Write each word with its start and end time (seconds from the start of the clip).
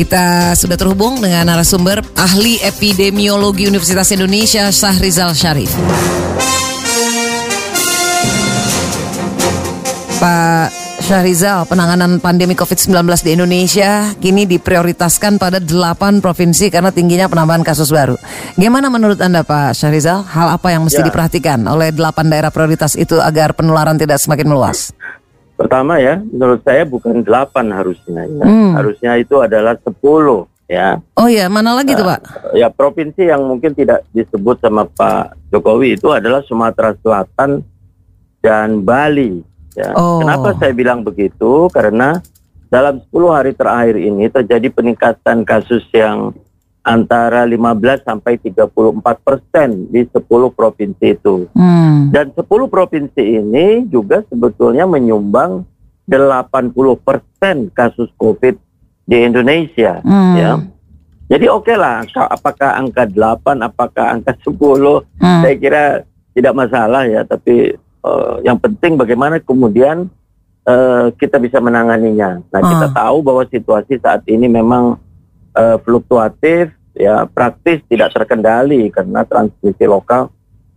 Kita 0.00 0.56
sudah 0.56 0.80
terhubung 0.80 1.20
dengan 1.20 1.44
narasumber 1.52 2.00
ahli 2.16 2.56
epidemiologi 2.64 3.68
Universitas 3.68 4.08
Indonesia 4.16 4.72
Syahrizal 4.72 5.36
Syarif. 5.36 5.68
Pak 10.16 10.72
Syahrizal, 11.04 11.68
penanganan 11.68 12.16
pandemi 12.16 12.56
COVID-19 12.56 12.96
di 13.20 13.30
Indonesia 13.36 14.16
kini 14.16 14.48
diprioritaskan 14.48 15.36
pada 15.36 15.60
8 15.60 16.24
provinsi 16.24 16.72
karena 16.72 16.88
tingginya 16.88 17.28
penambahan 17.28 17.60
kasus 17.60 17.92
baru. 17.92 18.16
Gimana 18.56 18.88
menurut 18.88 19.20
Anda 19.20 19.44
Pak 19.44 19.76
Syahrizal? 19.76 20.24
Hal 20.24 20.56
apa 20.56 20.72
yang 20.72 20.88
mesti 20.88 21.04
ya. 21.04 21.12
diperhatikan 21.12 21.60
oleh 21.68 21.92
8 21.92 22.24
daerah 22.32 22.48
prioritas 22.48 22.96
itu 22.96 23.20
agar 23.20 23.52
penularan 23.52 24.00
tidak 24.00 24.16
semakin 24.16 24.48
meluas? 24.48 24.96
Pertama 25.60 26.00
ya, 26.00 26.16
menurut 26.16 26.64
saya 26.64 26.88
bukan 26.88 27.20
8 27.20 27.68
harusnya. 27.68 28.24
Ya. 28.24 28.46
Hmm. 28.48 28.72
Harusnya 28.80 29.12
itu 29.20 29.44
adalah 29.44 29.76
10 29.76 30.48
ya. 30.64 30.96
Oh 31.20 31.28
ya, 31.28 31.52
mana 31.52 31.76
lagi 31.76 31.92
tuh 31.92 32.08
Pak? 32.08 32.20
Ya 32.56 32.72
provinsi 32.72 33.28
yang 33.28 33.44
mungkin 33.44 33.76
tidak 33.76 34.08
disebut 34.16 34.56
sama 34.64 34.88
Pak 34.88 35.36
Jokowi 35.52 36.00
itu 36.00 36.08
adalah 36.16 36.40
Sumatera 36.48 36.96
Selatan 37.04 37.60
dan 38.40 38.80
Bali. 38.80 39.44
Ya. 39.76 39.92
Oh. 40.00 40.24
Kenapa 40.24 40.56
saya 40.56 40.72
bilang 40.72 41.04
begitu? 41.04 41.68
Karena 41.68 42.16
dalam 42.72 43.04
10 43.12 43.28
hari 43.28 43.52
terakhir 43.52 44.00
ini 44.00 44.32
terjadi 44.32 44.72
peningkatan 44.72 45.44
kasus 45.44 45.84
yang 45.92 46.32
antara 46.80 47.44
15 47.44 48.08
sampai 48.08 48.40
34 48.40 48.96
persen 49.20 49.88
di 49.92 50.04
10 50.08 50.24
provinsi 50.52 51.06
itu. 51.12 51.44
Hmm. 51.52 52.08
Dan 52.08 52.32
10 52.32 52.44
provinsi 52.46 53.20
ini 53.20 53.84
juga 53.88 54.24
sebetulnya 54.32 54.88
menyumbang 54.88 55.68
80 56.08 56.72
persen 57.04 57.68
kasus 57.70 58.08
COVID 58.16 58.56
di 59.04 59.16
Indonesia. 59.20 60.00
Hmm. 60.02 60.34
Ya. 60.34 60.52
Jadi 61.30 61.46
oke 61.46 61.70
okay 61.70 61.76
lah, 61.78 62.02
apakah 62.26 62.74
angka 62.74 63.06
8, 63.06 63.62
apakah 63.62 64.18
angka 64.18 64.34
10, 64.42 64.50
hmm. 64.50 65.40
saya 65.46 65.54
kira 65.60 65.84
tidak 66.34 66.54
masalah 66.58 67.06
ya. 67.06 67.22
Tapi 67.22 67.76
uh, 68.02 68.42
yang 68.42 68.58
penting 68.58 68.98
bagaimana 68.98 69.38
kemudian 69.38 70.10
uh, 70.66 71.06
kita 71.14 71.38
bisa 71.38 71.62
menanganinya. 71.62 72.42
Nah, 72.50 72.60
uh. 72.60 72.66
kita 72.66 72.86
ah. 72.90 72.94
tahu 73.06 73.16
bahwa 73.22 73.42
situasi 73.46 74.02
saat 74.02 74.26
ini 74.26 74.50
memang 74.50 74.98
uh, 75.54 75.76
fluktuatif, 75.86 76.74
ya 76.94 77.26
praktis 77.26 77.80
tidak 77.86 78.12
terkendali 78.14 78.90
karena 78.90 79.22
transmisi 79.24 79.84
lokal 79.86 80.30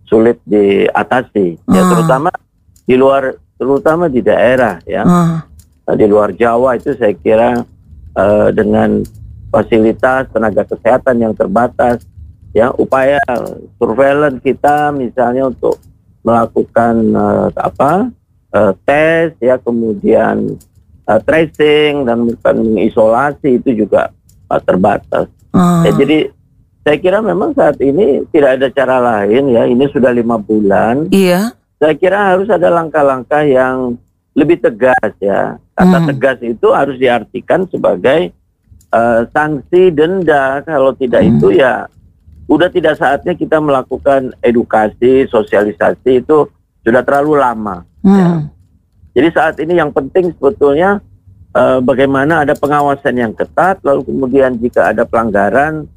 sulit 0.07 0.37
diatasi. 0.45 1.57
Uh. 1.65 1.73
Ya 1.73 1.81
ah. 1.81 1.89
terutama 1.89 2.29
di 2.83 2.95
luar, 2.99 3.39
terutama 3.57 4.05
di 4.11 4.21
daerah, 4.21 4.77
ya 4.85 5.03
uh. 5.03 5.41
di 5.95 6.05
luar 6.05 6.35
Jawa 6.35 6.77
itu 6.77 6.93
saya 6.95 7.15
kira 7.17 7.63
uh, 8.13 8.49
dengan 8.53 9.01
fasilitas 9.49 10.29
tenaga 10.33 10.65
kesehatan 10.67 11.15
yang 11.21 11.33
terbatas, 11.33 12.05
ya 12.53 12.69
upaya 12.75 13.21
surveillance 13.81 14.41
kita 14.41 14.93
misalnya 14.93 15.49
untuk 15.49 15.81
melakukan 16.23 16.95
uh, 17.13 17.47
apa 17.59 18.07
uh, 18.55 18.71
tes 18.87 19.35
ya 19.43 19.59
kemudian 19.59 20.55
uh, 21.09 21.19
tracing 21.25 22.07
dan 22.07 22.31
bukan 22.31 22.55
mengisolasi 22.63 23.59
itu 23.59 23.85
juga 23.85 24.13
uh, 24.47 24.61
terbatas. 24.63 25.27
Uh. 25.53 25.85
Ya, 25.85 25.91
jadi 25.95 26.17
saya 26.83 26.97
kira 26.99 27.23
memang 27.23 27.55
saat 27.55 27.79
ini 27.79 28.27
tidak 28.35 28.59
ada 28.59 28.67
cara 28.73 28.97
lain 28.99 29.55
ya 29.55 29.63
ini 29.63 29.87
sudah 29.87 30.11
lima 30.11 30.35
bulan. 30.35 31.07
Iya. 31.13 31.55
Saya 31.79 31.95
kira 31.95 32.35
harus 32.35 32.51
ada 32.51 32.67
langkah-langkah 32.67 33.43
yang 33.47 33.95
lebih 34.35 34.59
tegas 34.59 35.13
ya. 35.23 35.55
Kata 35.73 35.97
hmm. 36.03 36.07
tegas 36.11 36.37
itu 36.43 36.67
harus 36.75 36.99
diartikan 36.99 37.65
sebagai 37.71 38.35
uh, 38.91 39.23
sanksi 39.31 39.95
denda 39.95 40.59
kalau 40.67 40.91
tidak 40.97 41.23
hmm. 41.23 41.29
itu 41.37 41.47
ya 41.55 41.87
udah 42.51 42.67
tidak 42.67 42.99
saatnya 42.99 43.33
kita 43.33 43.57
melakukan 43.63 44.35
edukasi, 44.43 45.25
sosialisasi 45.31 46.19
itu 46.19 46.51
sudah 46.83 47.01
terlalu 47.07 47.39
lama. 47.39 47.87
Hmm. 48.03 48.19
Ya. 48.19 48.31
Jadi 49.13 49.29
saat 49.31 49.55
ini 49.61 49.79
yang 49.79 49.93
penting 49.93 50.35
sebetulnya 50.35 50.99
uh, 51.53 51.79
bagaimana 51.79 52.43
ada 52.43 52.53
pengawasan 52.57 53.15
yang 53.15 53.33
ketat, 53.33 53.79
lalu 53.85 54.05
kemudian 54.09 54.57
jika 54.59 54.91
ada 54.91 55.07
pelanggaran, 55.07 55.87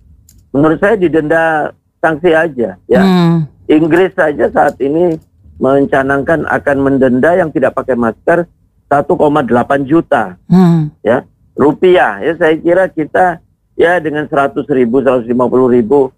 menurut 0.53 0.79
saya 0.79 0.97
didenda 0.97 1.73
sanksi 2.01 2.31
aja. 2.33 2.79
Ya, 2.87 3.03
hmm. 3.03 3.49
Inggris 3.67 4.15
saja 4.15 4.47
saat 4.53 4.79
ini 4.79 5.19
mencanangkan 5.57 6.45
akan 6.47 6.77
mendenda 6.79 7.33
yang 7.35 7.49
tidak 7.51 7.75
pakai 7.75 7.97
masker 7.97 8.45
1,8 8.93 9.91
juta, 9.91 10.37
hmm. 10.47 11.03
ya 11.03 11.27
rupiah. 11.57 12.23
Ya 12.23 12.33
saya 12.39 12.55
kira 12.61 12.85
kita 12.93 13.41
ya 13.75 13.99
dengan 13.99 14.29
100 14.29 14.63
ribu, 14.71 15.03
150 15.03 15.33
ribu 15.75 16.15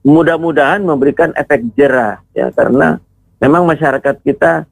mudah-mudahan 0.00 0.80
memberikan 0.80 1.30
efek 1.36 1.76
jerah 1.76 2.24
ya 2.32 2.48
karena 2.56 2.96
memang 3.36 3.68
masyarakat 3.68 4.16
kita 4.24 4.64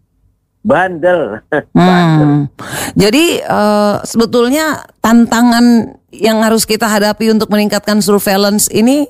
bandel. 0.68 1.40
Hmm. 1.72 2.52
Jadi 2.92 3.40
uh, 3.48 4.04
sebetulnya 4.04 4.84
tantangan 5.00 5.96
yang 6.12 6.44
harus 6.44 6.68
kita 6.68 6.84
hadapi 6.84 7.32
untuk 7.32 7.48
meningkatkan 7.48 8.04
surveillance 8.04 8.68
ini 8.68 9.08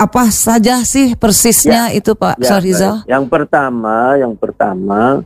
apa 0.00 0.32
saja 0.32 0.80
sih 0.80 1.12
persisnya 1.12 1.92
ya, 1.92 2.00
itu 2.00 2.16
Pak 2.16 2.40
ya, 2.40 2.56
Syahrizal? 2.56 3.04
Yang 3.04 3.24
pertama, 3.28 4.16
yang 4.16 4.32
pertama 4.32 5.20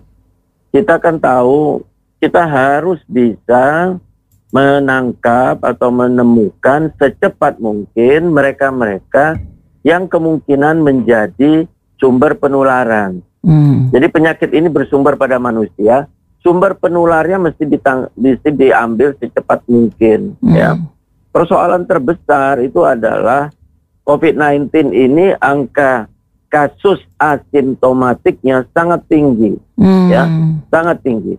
kita 0.75 0.99
kan 0.99 1.23
tahu 1.23 1.87
kita 2.19 2.43
harus 2.43 2.99
bisa 3.07 3.95
menangkap 4.51 5.63
atau 5.63 5.95
menemukan 5.95 6.91
secepat 6.99 7.63
mungkin 7.63 8.35
mereka-mereka 8.35 9.39
yang 9.87 10.11
kemungkinan 10.11 10.83
menjadi 10.83 11.71
sumber 11.99 12.35
penularan. 12.39 13.23
Hmm. 13.45 13.93
Jadi 13.93 14.07
penyakit 14.09 14.51
ini 14.57 14.73
bersumber 14.73 15.21
pada 15.21 15.37
manusia, 15.37 16.09
sumber 16.41 16.73
penularnya 16.81 17.37
mesti, 17.37 17.65
ditang, 17.69 18.09
mesti 18.17 18.49
diambil 18.51 19.13
secepat 19.21 19.61
mungkin. 19.69 20.33
Hmm. 20.41 20.57
Ya, 20.57 20.71
persoalan 21.29 21.85
terbesar 21.85 22.65
itu 22.65 22.81
adalah 22.89 23.53
COVID-19 24.09 24.73
ini 24.93 25.37
angka 25.37 26.09
kasus 26.49 27.03
asimptomatiknya 27.21 28.65
sangat 28.73 29.05
tinggi, 29.13 29.61
hmm. 29.77 30.09
ya, 30.09 30.25
sangat 30.73 31.05
tinggi. 31.05 31.37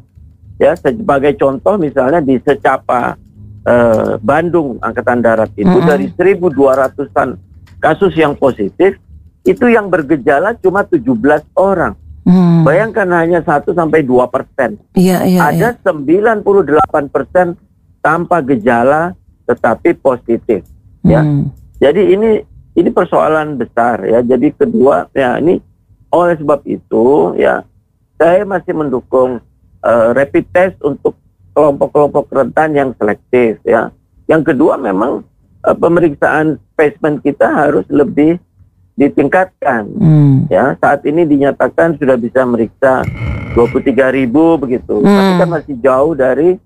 Ya, 0.62 0.78
sebagai 0.78 1.36
contoh 1.36 1.76
misalnya 1.76 2.24
di 2.24 2.40
secapa 2.40 3.20
uh, 3.66 4.16
Bandung 4.24 4.80
Angkatan 4.80 5.20
Darat 5.20 5.52
itu 5.58 5.68
hmm. 5.68 5.88
dari 5.88 6.06
1.200-an 6.14 7.36
kasus 7.82 8.14
yang 8.16 8.34
positif 8.38 8.96
itu 9.46 9.70
yang 9.70 9.94
bergejala 9.94 10.58
cuma 10.58 10.82
17 10.82 11.06
orang. 11.54 11.94
Hmm. 12.26 12.66
Bayangkan 12.66 13.06
hanya 13.14 13.46
1 13.46 13.70
sampai 13.70 14.02
2 14.02 14.26
persen. 14.34 14.82
Iya, 14.98 15.22
iya, 15.30 15.40
Ada 15.54 15.78
iya. 15.78 15.86
98 15.86 17.14
persen 17.14 17.54
tanpa 18.02 18.42
gejala 18.42 19.14
tetapi 19.46 19.94
positif. 20.02 20.66
Ya. 21.06 21.22
Hmm. 21.22 21.54
Jadi 21.78 22.18
ini 22.18 22.42
ini 22.74 22.90
persoalan 22.90 23.62
besar 23.62 24.02
ya. 24.02 24.26
Jadi 24.26 24.58
kedua 24.58 25.06
ya 25.14 25.38
ini 25.38 25.62
oleh 26.10 26.34
sebab 26.42 26.66
itu 26.66 27.38
ya 27.38 27.62
saya 28.18 28.42
masih 28.42 28.74
mendukung 28.74 29.38
uh, 29.86 30.10
rapid 30.18 30.46
test 30.50 30.78
untuk 30.82 31.14
kelompok-kelompok 31.54 32.26
rentan 32.34 32.74
yang 32.74 32.90
selektif 32.98 33.62
ya. 33.62 33.94
Yang 34.26 34.58
kedua 34.58 34.82
memang 34.82 35.22
uh, 35.62 35.78
pemeriksaan 35.78 36.58
spesimen 36.74 37.22
kita 37.22 37.46
harus 37.46 37.86
lebih 37.94 38.42
ditingkatkan. 38.96 39.84
Hmm. 39.96 40.48
Ya, 40.48 40.76
saat 40.80 41.04
ini 41.04 41.28
dinyatakan 41.28 42.00
sudah 42.00 42.16
bisa 42.16 42.48
meriksa 42.48 43.04
23 43.54 44.16
ribu 44.16 44.60
begitu, 44.60 45.04
hmm. 45.04 45.08
tapi 45.08 45.32
kan 45.40 45.50
masih 45.52 45.76
jauh 45.84 46.14
dari 46.16 46.60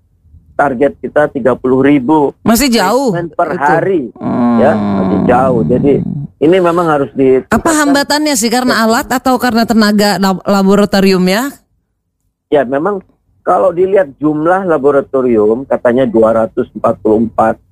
target 0.54 0.92
kita 1.02 1.30
30 1.30 1.58
ribu. 1.82 2.34
Masih 2.46 2.70
jauh 2.70 3.14
per 3.34 3.54
hari, 3.58 4.10
hmm. 4.14 4.56
ya 4.58 4.72
masih 4.74 5.18
jauh. 5.26 5.60
Jadi 5.66 5.92
ini 6.40 6.56
memang 6.56 6.86
harus 6.86 7.10
di. 7.12 7.42
Apa 7.50 7.70
hambatannya 7.84 8.34
sih 8.38 8.50
karena 8.50 8.86
alat 8.86 9.10
atau 9.10 9.36
karena 9.36 9.66
tenaga 9.66 10.16
laboratorium 10.46 11.22
ya? 11.26 11.50
Ya 12.50 12.66
memang 12.66 13.02
kalau 13.46 13.74
dilihat 13.74 14.14
jumlah 14.20 14.68
laboratorium 14.68 15.64
katanya 15.66 16.04
244 16.06 16.78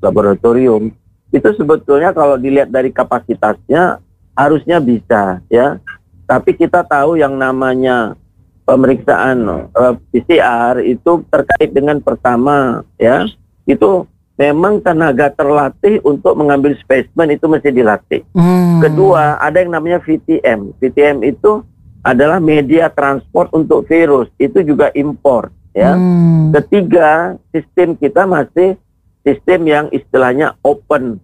laboratorium 0.00 0.90
itu 1.28 1.48
sebetulnya 1.60 2.16
kalau 2.16 2.40
dilihat 2.40 2.72
dari 2.72 2.88
kapasitasnya 2.88 4.00
harusnya 4.38 4.78
bisa 4.78 5.42
ya. 5.50 5.82
Tapi 6.30 6.54
kita 6.54 6.86
tahu 6.86 7.18
yang 7.18 7.34
namanya 7.34 8.14
pemeriksaan 8.62 9.48
uh, 9.48 9.66
eh, 9.74 9.94
PCR 10.12 10.78
itu 10.84 11.24
terkait 11.32 11.72
dengan 11.74 11.98
pertama 11.98 12.84
ya 13.00 13.24
itu 13.64 14.04
memang 14.36 14.78
tenaga 14.84 15.32
terlatih 15.34 15.98
untuk 16.04 16.36
mengambil 16.38 16.76
spesimen 16.78 17.34
itu 17.34 17.48
mesti 17.48 17.72
dilatih. 17.72 18.22
Hmm. 18.36 18.78
Kedua 18.78 19.40
ada 19.40 19.58
yang 19.58 19.74
namanya 19.74 19.98
VTM. 20.04 20.78
VTM 20.78 21.26
itu 21.26 21.64
adalah 22.06 22.38
media 22.38 22.92
transport 22.92 23.50
untuk 23.50 23.88
virus 23.90 24.30
itu 24.38 24.62
juga 24.62 24.92
impor 24.94 25.50
ya. 25.72 25.96
Hmm. 25.96 26.54
Ketiga 26.54 27.40
sistem 27.50 27.96
kita 27.96 28.28
masih 28.28 28.76
sistem 29.24 29.60
yang 29.64 29.86
istilahnya 29.90 30.54
open 30.60 31.18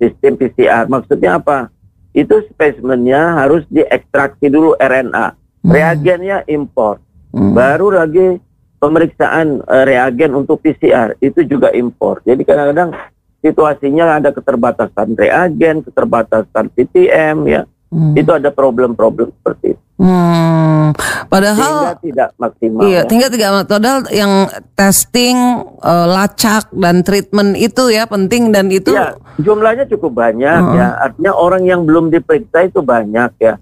sistem 0.00 0.36
PCR. 0.40 0.88
Maksudnya 0.88 1.38
apa? 1.38 1.70
Itu 2.16 2.40
spesimennya 2.48 3.44
harus 3.44 3.68
diekstraksi 3.68 4.48
dulu 4.48 4.72
RNA. 4.80 5.36
Hmm. 5.36 5.68
Reagennya 5.68 6.48
impor. 6.48 6.96
Hmm. 7.36 7.52
Baru 7.52 7.92
lagi 7.92 8.40
pemeriksaan 8.80 9.60
uh, 9.60 9.84
reagen 9.84 10.32
untuk 10.32 10.64
PCR 10.64 11.12
itu 11.20 11.44
juga 11.44 11.68
impor. 11.76 12.24
Jadi 12.24 12.40
kadang-kadang 12.40 12.96
situasinya 13.44 14.16
ada 14.16 14.32
keterbatasan 14.32 15.12
reagen, 15.12 15.84
keterbatasan 15.84 16.72
PTM 16.72 17.36
ya. 17.44 17.62
Hmm. 17.92 18.16
Itu 18.16 18.32
ada 18.32 18.48
problem-problem 18.48 19.36
seperti 19.36 19.76
itu. 19.76 19.85
Hmm, 19.96 20.92
padahal 21.32 21.56
Sehingga 21.56 21.94
tidak 22.04 22.28
maksimal. 22.36 22.80
Iya, 22.84 23.00
ya. 23.00 23.02
tinggal 23.08 23.30
tidak 23.32 23.48
padahal 23.64 23.98
yang 24.12 24.32
testing, 24.76 25.36
uh, 25.80 26.04
lacak 26.04 26.68
dan 26.76 27.00
treatment 27.00 27.56
itu 27.56 27.88
ya 27.88 28.04
penting 28.04 28.52
dan 28.52 28.68
itu 28.68 28.92
ya, 28.92 29.16
jumlahnya 29.40 29.88
cukup 29.88 30.12
banyak 30.12 30.60
uh 30.60 30.74
ya. 30.76 31.00
Artinya 31.00 31.32
orang 31.32 31.64
yang 31.64 31.88
belum 31.88 32.12
diperiksa 32.12 32.68
itu 32.68 32.84
banyak 32.84 33.40
ya. 33.40 33.56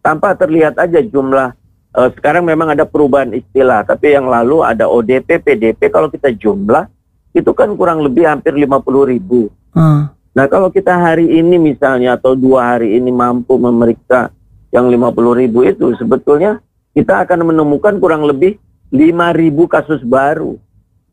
Tanpa 0.00 0.32
terlihat 0.32 0.80
aja 0.80 1.04
jumlah 1.04 1.52
uh, 1.92 2.08
sekarang 2.16 2.48
memang 2.48 2.72
ada 2.72 2.88
perubahan 2.88 3.36
istilah, 3.36 3.84
tapi 3.84 4.16
yang 4.16 4.24
lalu 4.24 4.64
ada 4.64 4.88
ODP, 4.88 5.44
PDP 5.44 5.92
kalau 5.92 6.08
kita 6.08 6.32
jumlah 6.32 6.88
itu 7.36 7.50
kan 7.52 7.68
kurang 7.76 8.00
lebih 8.00 8.24
hampir 8.24 8.56
50 8.56 9.12
ribu. 9.12 9.52
Uh. 9.76 10.08
Nah 10.32 10.46
kalau 10.48 10.72
kita 10.72 10.96
hari 10.96 11.28
ini 11.28 11.60
misalnya 11.60 12.16
atau 12.16 12.32
dua 12.32 12.74
hari 12.74 12.96
ini 12.96 13.12
mampu 13.12 13.60
memeriksa 13.60 14.32
yang 14.74 14.90
50 14.90 15.40
ribu 15.40 15.62
itu 15.62 15.94
sebetulnya 15.94 16.58
kita 16.90 17.22
akan 17.22 17.54
menemukan 17.54 17.94
kurang 18.02 18.26
lebih 18.26 18.58
5 18.90 19.38
ribu 19.38 19.70
kasus 19.70 20.02
baru. 20.02 20.58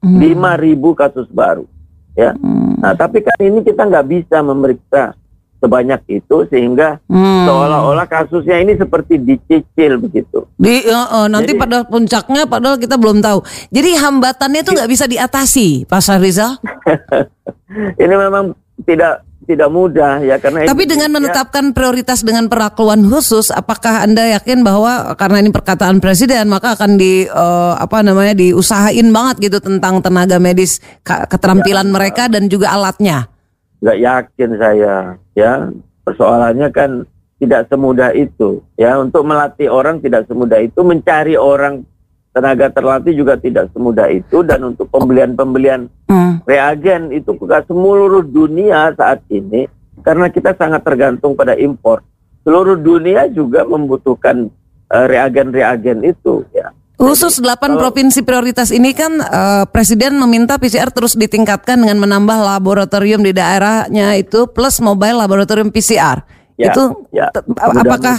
Hmm. 0.01 0.17
5 0.17 0.57
ribu 0.65 0.97
kasus 0.97 1.29
baru. 1.29 1.69
Ya. 2.17 2.33
Hmm. 2.33 2.81
Nah, 2.81 2.97
tapi 2.97 3.21
kan 3.21 3.37
ini 3.37 3.61
kita 3.61 3.85
nggak 3.85 4.07
bisa 4.09 4.41
memeriksa 4.41 5.13
sebanyak 5.61 6.01
itu 6.09 6.49
sehingga 6.49 6.97
hmm. 7.05 7.45
seolah-olah 7.45 8.09
kasusnya 8.09 8.65
ini 8.65 8.73
seperti 8.81 9.21
dicicil 9.21 10.01
begitu. 10.01 10.49
Di 10.57 10.89
uh, 10.89 11.21
uh, 11.21 11.25
nanti 11.29 11.53
Jadi, 11.53 11.61
pada 11.61 11.85
puncaknya 11.85 12.49
padahal 12.49 12.81
kita 12.81 12.97
belum 12.97 13.21
tahu. 13.21 13.45
Jadi 13.69 13.93
hambatannya 13.93 14.65
itu 14.65 14.73
nggak 14.73 14.89
bisa 14.89 15.05
diatasi, 15.05 15.85
Pak 15.85 16.01
Rizal. 16.17 16.57
ini 18.01 18.15
memang 18.17 18.57
tidak 18.89 19.21
tidak 19.45 19.69
mudah 19.73 20.21
ya 20.21 20.37
karena 20.37 20.69
Tapi 20.69 20.83
dengan 20.85 21.09
menetapkan 21.17 21.73
prioritas 21.73 22.21
dengan 22.21 22.45
perlakuan 22.45 23.01
khusus, 23.09 23.49
apakah 23.49 24.05
Anda 24.05 24.37
yakin 24.37 24.61
bahwa 24.61 25.17
karena 25.17 25.41
ini 25.41 25.49
perkataan 25.49 25.97
presiden 25.97 26.45
maka 26.47 26.77
akan 26.77 26.95
di 27.01 27.25
uh, 27.25 27.73
apa 27.77 28.05
namanya 28.05 28.37
diusahain 28.37 29.09
banget 29.09 29.51
gitu 29.51 29.57
tentang 29.57 29.99
tenaga 29.99 30.37
medis 30.37 30.77
keterampilan 31.03 31.89
ya, 31.89 31.93
mereka 31.93 32.23
dan 32.29 32.45
juga 32.45 32.69
alatnya? 32.69 33.27
Gak 33.81 33.97
yakin 33.97 34.49
saya 34.61 34.95
ya. 35.33 35.73
Persoalannya 36.01 36.69
kan 36.73 37.05
tidak 37.41 37.65
semudah 37.73 38.13
itu 38.13 38.61
ya 38.77 39.01
untuk 39.01 39.25
melatih 39.25 39.65
orang 39.73 39.97
tidak 39.97 40.29
semudah 40.29 40.61
itu 40.61 40.77
mencari 40.85 41.33
orang 41.33 41.81
tenaga 42.31 42.71
terlatih 42.71 43.13
juga 43.15 43.35
tidak 43.35 43.69
semudah 43.75 44.07
itu 44.07 44.43
dan 44.47 44.63
untuk 44.63 44.87
pembelian-pembelian 44.87 45.91
hmm. 46.07 46.47
reagen 46.47 47.11
itu 47.11 47.35
ke 47.35 47.45
seluruh 47.67 48.23
dunia 48.23 48.95
saat 48.95 49.19
ini 49.27 49.67
karena 50.01 50.31
kita 50.31 50.55
sangat 50.55 50.81
tergantung 50.81 51.35
pada 51.35 51.53
impor. 51.59 52.01
Seluruh 52.41 52.79
dunia 52.79 53.29
juga 53.29 53.67
membutuhkan 53.67 54.49
uh, 54.89 55.05
reagen-reagen 55.05 56.01
itu 56.07 56.41
ya. 56.55 56.73
Khusus 57.01 57.41
8 57.41 57.57
kalau, 57.57 57.81
provinsi 57.81 58.21
prioritas 58.21 58.69
ini 58.69 58.93
kan 58.93 59.17
uh, 59.17 59.65
Presiden 59.65 60.21
meminta 60.21 60.61
PCR 60.61 60.93
terus 60.93 61.17
ditingkatkan 61.17 61.81
dengan 61.81 61.97
menambah 61.97 62.37
laboratorium 62.37 63.25
di 63.25 63.33
daerahnya 63.33 64.13
itu 64.21 64.45
plus 64.45 64.77
mobile 64.77 65.17
laboratorium 65.17 65.73
PCR. 65.73 66.21
Ya, 66.61 66.69
itu 66.69 66.83
ya, 67.09 67.33
apakah 67.57 68.13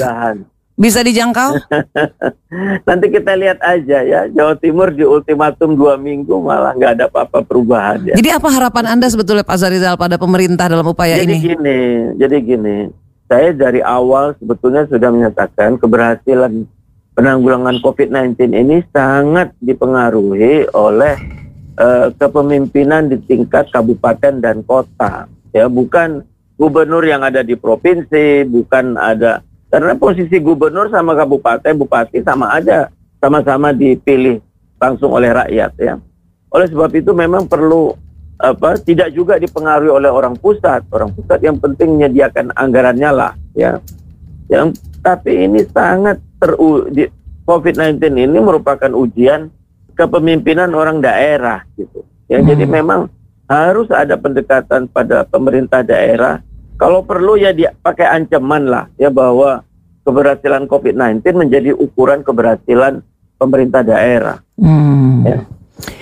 bisa 0.76 1.04
dijangkau? 1.04 1.60
Nanti 2.88 3.06
kita 3.12 3.36
lihat 3.36 3.60
aja 3.60 3.98
ya. 4.02 4.20
Jawa 4.32 4.56
Timur 4.56 4.88
di 4.92 5.04
ultimatum 5.04 5.76
dua 5.76 6.00
minggu 6.00 6.32
malah 6.40 6.72
nggak 6.76 6.92
ada 6.98 7.04
apa-apa 7.08 7.44
perubahan 7.44 8.02
ya. 8.08 8.14
Jadi 8.16 8.30
apa 8.32 8.48
harapan 8.48 8.84
Anda 8.96 9.06
sebetulnya 9.12 9.44
Pak 9.44 9.58
Zarizal 9.60 9.96
pada 10.00 10.16
pemerintah 10.16 10.68
dalam 10.68 10.84
upaya 10.88 11.20
jadi 11.20 11.28
ini? 11.28 11.36
Jadi 11.36 11.48
gini, 11.52 11.80
jadi 12.16 12.36
gini. 12.40 12.76
Saya 13.28 13.48
dari 13.56 13.80
awal 13.80 14.36
sebetulnya 14.36 14.84
sudah 14.88 15.08
menyatakan 15.08 15.80
keberhasilan 15.80 16.68
penanggulangan 17.16 17.80
COVID-19 17.80 18.52
ini 18.52 18.84
sangat 18.92 19.56
dipengaruhi 19.60 20.68
oleh 20.72 21.16
uh, 21.80 22.12
kepemimpinan 22.16 23.08
di 23.08 23.16
tingkat 23.24 23.68
kabupaten 23.72 24.40
dan 24.40 24.60
kota. 24.64 25.28
Ya, 25.52 25.68
bukan 25.68 26.24
gubernur 26.56 27.04
yang 27.04 27.24
ada 27.24 27.44
di 27.44 27.56
provinsi, 27.56 28.48
bukan 28.48 28.96
ada 28.96 29.44
karena 29.72 29.96
posisi 29.96 30.36
gubernur 30.36 30.92
sama 30.92 31.16
kabupaten, 31.16 31.72
bupati 31.80 32.20
sama 32.20 32.52
aja, 32.52 32.92
sama-sama 33.16 33.72
dipilih 33.72 34.44
langsung 34.76 35.16
oleh 35.16 35.32
rakyat 35.32 35.72
ya. 35.80 35.96
Oleh 36.52 36.68
sebab 36.68 36.92
itu 36.92 37.16
memang 37.16 37.48
perlu 37.48 37.96
apa 38.36 38.76
tidak 38.76 39.16
juga 39.16 39.40
dipengaruhi 39.40 39.88
oleh 39.88 40.12
orang 40.12 40.36
pusat. 40.36 40.84
Orang 40.92 41.16
pusat 41.16 41.40
yang 41.40 41.56
penting 41.56 41.96
menyediakan 41.96 42.52
anggarannya 42.52 43.10
lah 43.16 43.32
ya. 43.56 43.80
Yang 44.52 44.76
tapi 45.00 45.48
ini 45.48 45.64
sangat 45.72 46.20
teru 46.36 46.92
COVID-19 47.48 47.96
ini 48.12 48.38
merupakan 48.44 48.92
ujian 48.92 49.48
kepemimpinan 49.96 50.68
orang 50.76 51.00
daerah 51.00 51.64
gitu. 51.80 52.04
Ya 52.28 52.44
hmm. 52.44 52.48
jadi 52.52 52.64
memang 52.68 53.08
harus 53.48 53.88
ada 53.88 54.20
pendekatan 54.20 54.84
pada 54.92 55.24
pemerintah 55.24 55.80
daerah 55.80 56.44
kalau 56.82 57.00
perlu 57.06 57.38
ya 57.38 57.54
dia 57.54 57.70
pakai 57.78 58.10
ancaman 58.10 58.66
lah 58.66 58.84
ya 58.98 59.06
bahwa 59.06 59.62
keberhasilan 60.02 60.66
COVID-19 60.66 61.22
menjadi 61.38 61.70
ukuran 61.78 62.26
keberhasilan 62.26 63.06
pemerintah 63.38 63.86
daerah. 63.86 64.42
Hmm. 64.58 65.22
Ya. 65.22 65.38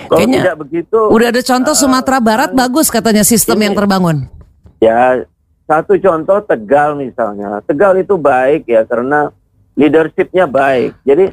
Kalau 0.09 0.17
Kayaknya 0.17 0.39
tidak 0.41 0.57
begitu, 0.57 0.97
udah 0.97 1.27
ada 1.29 1.41
contoh 1.45 1.73
uh, 1.73 1.79
Sumatera 1.79 2.17
Barat 2.17 2.49
uh, 2.51 2.57
bagus 2.57 2.89
katanya 2.89 3.21
sistem 3.21 3.61
ini, 3.61 3.65
yang 3.69 3.75
terbangun. 3.77 4.17
Ya 4.81 5.23
satu 5.69 5.95
contoh 6.01 6.41
Tegal 6.43 6.97
misalnya. 6.97 7.61
Tegal 7.63 7.95
itu 8.01 8.17
baik 8.17 8.65
ya 8.65 8.81
karena 8.83 9.29
leadershipnya 9.77 10.49
baik. 10.49 10.97
Jadi 11.05 11.31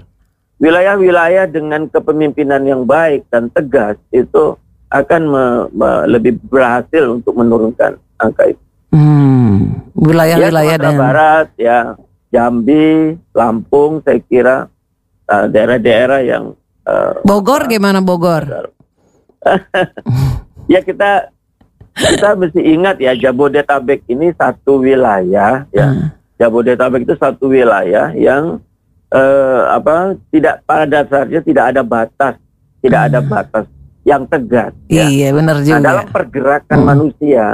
wilayah-wilayah 0.62 1.48
dengan 1.48 1.88
kepemimpinan 1.88 2.62
yang 2.68 2.82
baik 2.84 3.26
dan 3.32 3.50
tegas 3.50 3.98
itu 4.12 4.54
akan 4.88 5.22
me, 5.26 5.44
me, 5.72 5.90
lebih 6.06 6.38
berhasil 6.48 7.18
untuk 7.18 7.34
menurunkan 7.34 7.98
angka 8.20 8.52
itu. 8.52 8.67
Hmm, 8.88 9.84
wilayah-wilayah 9.92 10.80
ya, 10.80 10.92
Barat 10.96 11.48
ya 11.60 11.78
Jambi, 12.32 13.16
Lampung, 13.36 14.00
saya 14.00 14.20
kira 14.24 14.56
uh, 15.28 15.44
daerah-daerah 15.48 16.20
uh, 16.20 16.28
yang 16.28 16.44
uh, 16.88 17.20
Bogor 17.24 17.68
gimana 17.68 18.00
Bogor? 18.00 18.72
ya 20.72 20.80
kita 20.84 21.32
kita 21.98 22.28
mesti 22.38 22.60
ingat 22.62 22.96
ya 23.00 23.12
Jabodetabek 23.16 24.06
ini 24.08 24.32
satu 24.36 24.80
wilayah 24.84 25.68
ya. 25.72 25.86
Hmm. 25.88 26.12
Jabodetabek 26.38 27.02
itu 27.02 27.14
satu 27.18 27.50
wilayah 27.50 28.14
yang 28.14 28.62
uh, 29.10 29.62
apa 29.74 30.14
tidak 30.30 30.62
pada 30.62 30.86
dasarnya 30.86 31.40
tidak 31.42 31.64
ada 31.74 31.82
batas, 31.82 32.34
tidak 32.78 33.00
hmm. 33.02 33.08
ada 33.10 33.20
batas 33.20 33.66
yang 34.06 34.22
tegas. 34.30 34.72
Ya. 34.86 35.10
Iya 35.10 35.34
benar 35.34 35.56
juga. 35.66 35.82
Nah, 35.82 35.84
dalam 35.84 36.06
pergerakan 36.08 36.78
hmm. 36.78 36.88
manusia, 36.88 37.44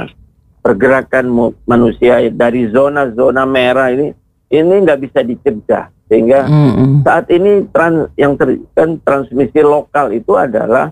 pergerakan 0.65 1.53
manusia 1.69 2.25
dari 2.33 2.65
zona-zona 2.73 3.45
merah 3.45 3.93
ini 3.93 4.09
ini 4.49 4.73
nggak 4.81 4.97
bisa 4.97 5.21
dicegah 5.21 5.93
sehingga 6.09 6.49
mm-hmm. 6.49 7.05
saat 7.05 7.29
ini 7.29 7.69
trans, 7.69 8.09
yang 8.17 8.33
ter, 8.33 8.57
kan 8.73 8.97
transmisi 9.05 9.61
lokal 9.61 10.09
itu 10.09 10.33
adalah 10.33 10.89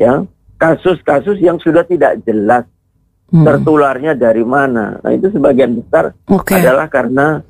ya 0.00 0.24
kasus-kasus 0.56 1.36
yang 1.40 1.60
sudah 1.60 1.84
tidak 1.84 2.20
jelas 2.24 2.64
mm. 3.28 3.44
tertularnya 3.44 4.12
dari 4.12 4.44
mana. 4.44 5.00
Nah 5.00 5.12
itu 5.12 5.32
sebagian 5.32 5.80
besar 5.80 6.16
okay. 6.28 6.60
adalah 6.60 6.88
karena 6.92 7.40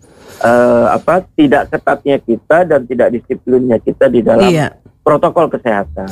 uh, 0.43 0.95
apa 0.95 1.27
tidak 1.35 1.71
ketatnya 1.75 2.19
kita 2.23 2.67
dan 2.67 2.87
tidak 2.87 3.15
disiplinnya 3.15 3.79
kita 3.83 4.07
di 4.07 4.23
dalam 4.23 4.51
iya. 4.51 4.75
protokol 5.03 5.51
kesehatan. 5.51 6.11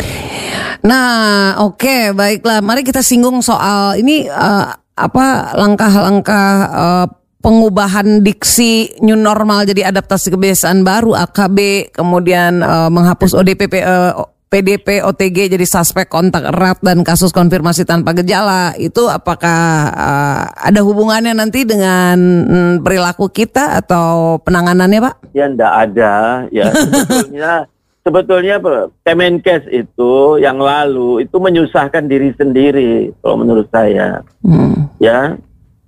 Nah, 0.79 1.59
oke, 1.59 1.79
okay, 1.79 2.03
baiklah. 2.15 2.63
Mari 2.63 2.87
kita 2.87 3.03
singgung 3.03 3.43
soal 3.43 3.99
ini 3.99 4.31
uh, 4.31 4.71
apa 4.99 5.55
langkah-langkah 5.55 6.51
uh, 6.69 7.07
pengubahan 7.39 8.21
diksi 8.27 8.99
new 8.99 9.15
normal 9.15 9.63
jadi 9.63 9.95
adaptasi 9.95 10.35
kebiasaan 10.35 10.83
baru 10.83 11.15
AKB 11.15 11.91
kemudian 11.95 12.61
uh, 12.61 12.91
menghapus 12.91 13.39
ODP 13.39 13.71
uh, 13.71 13.79
eh, 13.79 14.13
PDP 14.49 15.05
OTG 15.05 15.53
jadi 15.55 15.67
suspek 15.69 16.09
kontak 16.09 16.51
erat 16.51 16.81
dan 16.81 17.05
kasus 17.07 17.31
konfirmasi 17.31 17.85
tanpa 17.85 18.17
gejala 18.17 18.75
itu 18.81 19.07
apakah 19.07 19.93
uh, 19.93 20.43
ada 20.57 20.81
hubungannya 20.83 21.37
nanti 21.37 21.63
dengan 21.63 22.17
mm, 22.49 22.73
perilaku 22.83 23.29
kita 23.29 23.77
atau 23.85 24.41
penanganannya 24.41 25.05
Pak? 25.05 25.15
Ya 25.37 25.47
enggak 25.53 25.73
ada 25.73 26.15
ya 26.49 26.73
sebetulnya 26.73 27.53
sebetulnya 28.09 28.57
Kemenkes 29.05 29.69
itu 29.69 30.41
yang 30.41 30.57
lalu 30.57 31.29
itu 31.29 31.37
menyusahkan 31.37 32.09
diri 32.09 32.33
sendiri 32.41 33.13
kalau 33.21 33.45
menurut 33.45 33.69
saya. 33.69 34.25
Hmm. 34.41 34.89
Ya. 34.97 35.37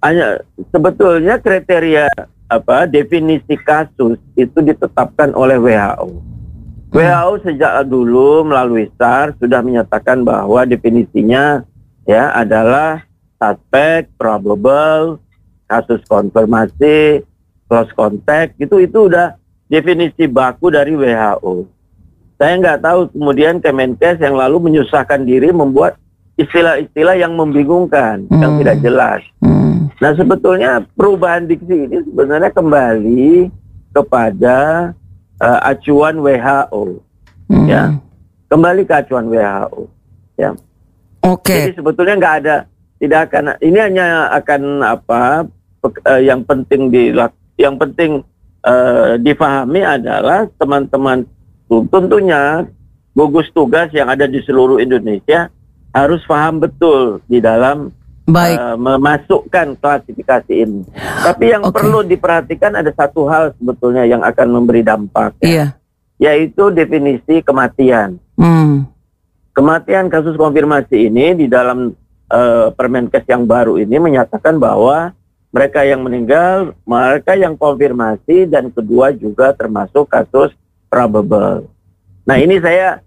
Hanya 0.05 0.41
sebetulnya 0.73 1.41
kriteria 1.41 2.09
apa 2.49 2.89
definisi 2.89 3.57
kasus 3.57 4.21
itu 4.37 4.59
ditetapkan 4.61 5.33
oleh 5.33 5.57
WHO. 5.57 6.09
Hmm. 6.93 6.93
WHO 6.93 7.33
sejak 7.49 7.89
dulu 7.89 8.45
melalui 8.45 8.93
SARS 9.01 9.41
sudah 9.41 9.65
menyatakan 9.65 10.21
bahwa 10.21 10.69
definisinya 10.69 11.65
ya 12.05 12.33
adalah 12.37 13.05
suspect, 13.41 14.13
probable, 14.21 15.17
kasus 15.65 16.05
konfirmasi, 16.05 17.25
close 17.71 17.93
contact, 17.97 18.59
itu 18.61 18.85
itu 18.85 19.09
udah 19.09 19.39
definisi 19.71 20.27
baku 20.27 20.69
dari 20.75 20.93
WHO. 20.99 21.80
Saya 22.41 22.57
nggak 22.57 22.81
tahu 22.81 23.01
kemudian 23.13 23.61
Kemenkes 23.61 24.17
yang 24.17 24.33
lalu 24.33 24.73
menyusahkan 24.73 25.29
diri 25.29 25.53
membuat 25.53 26.01
istilah-istilah 26.41 27.21
yang 27.21 27.37
membingungkan, 27.37 28.25
hmm. 28.33 28.41
yang 28.41 28.57
tidak 28.57 28.77
jelas. 28.81 29.21
Hmm. 29.45 29.93
Nah 30.01 30.17
sebetulnya 30.17 30.81
perubahan 30.97 31.45
diksi 31.45 31.85
ini 31.85 32.01
sebenarnya 32.01 32.49
kembali 32.49 33.53
kepada 33.93 34.57
uh, 35.37 35.61
acuan 35.69 36.17
WHO, 36.25 37.05
hmm. 37.53 37.67
ya, 37.69 37.93
kembali 38.49 38.89
ke 38.89 38.95
acuan 38.97 39.29
WHO, 39.29 39.81
ya. 40.41 40.57
Oke. 41.21 41.45
Okay. 41.45 41.61
Jadi 41.69 41.77
sebetulnya 41.77 42.15
nggak 42.17 42.37
ada, 42.41 42.57
tidak 43.05 43.21
akan, 43.29 43.45
ini 43.61 43.79
hanya 43.85 44.33
akan 44.33 44.63
apa 44.81 45.45
uh, 45.85 46.21
yang 46.25 46.41
penting 46.49 46.89
di 46.89 47.13
yang 47.61 47.77
penting 47.77 48.25
uh, 48.65 49.21
difahami 49.21 49.85
adalah 49.85 50.49
teman-teman 50.57 51.29
tentunya 51.71 52.67
gugus 53.15 53.47
tugas 53.55 53.91
yang 53.95 54.11
ada 54.11 54.27
di 54.27 54.43
seluruh 54.43 54.83
Indonesia 54.83 55.51
harus 55.95 56.23
paham 56.27 56.63
betul 56.63 57.23
di 57.27 57.39
dalam 57.39 57.95
Baik. 58.31 58.63
Uh, 58.63 58.79
memasukkan 58.79 59.75
klasifikasi 59.83 60.55
ini. 60.55 60.87
Tapi 60.95 61.51
yang 61.51 61.67
okay. 61.67 61.83
perlu 61.83 62.07
diperhatikan 62.07 62.79
ada 62.79 62.95
satu 62.95 63.27
hal 63.27 63.51
sebetulnya 63.59 64.07
yang 64.07 64.23
akan 64.23 64.55
memberi 64.55 64.87
dampak, 64.87 65.35
ya, 65.43 65.51
yeah. 65.51 65.69
yaitu 66.23 66.71
definisi 66.71 67.43
kematian. 67.43 68.23
Mm. 68.39 68.87
Kematian 69.51 70.07
kasus 70.07 70.39
konfirmasi 70.39 71.11
ini 71.11 71.35
di 71.43 71.47
dalam 71.51 71.91
uh, 72.31 72.71
Permenkes 72.71 73.27
yang 73.27 73.51
baru 73.51 73.83
ini 73.83 73.99
menyatakan 73.99 74.63
bahwa 74.63 75.11
mereka 75.51 75.83
yang 75.83 76.07
meninggal, 76.07 76.79
mereka 76.87 77.35
yang 77.35 77.59
konfirmasi 77.59 78.47
dan 78.47 78.71
kedua 78.71 79.11
juga 79.11 79.51
termasuk 79.59 80.07
kasus 80.07 80.55
probable. 80.91 81.71
Nah 82.27 82.37
ini 82.37 82.59
saya 82.59 83.01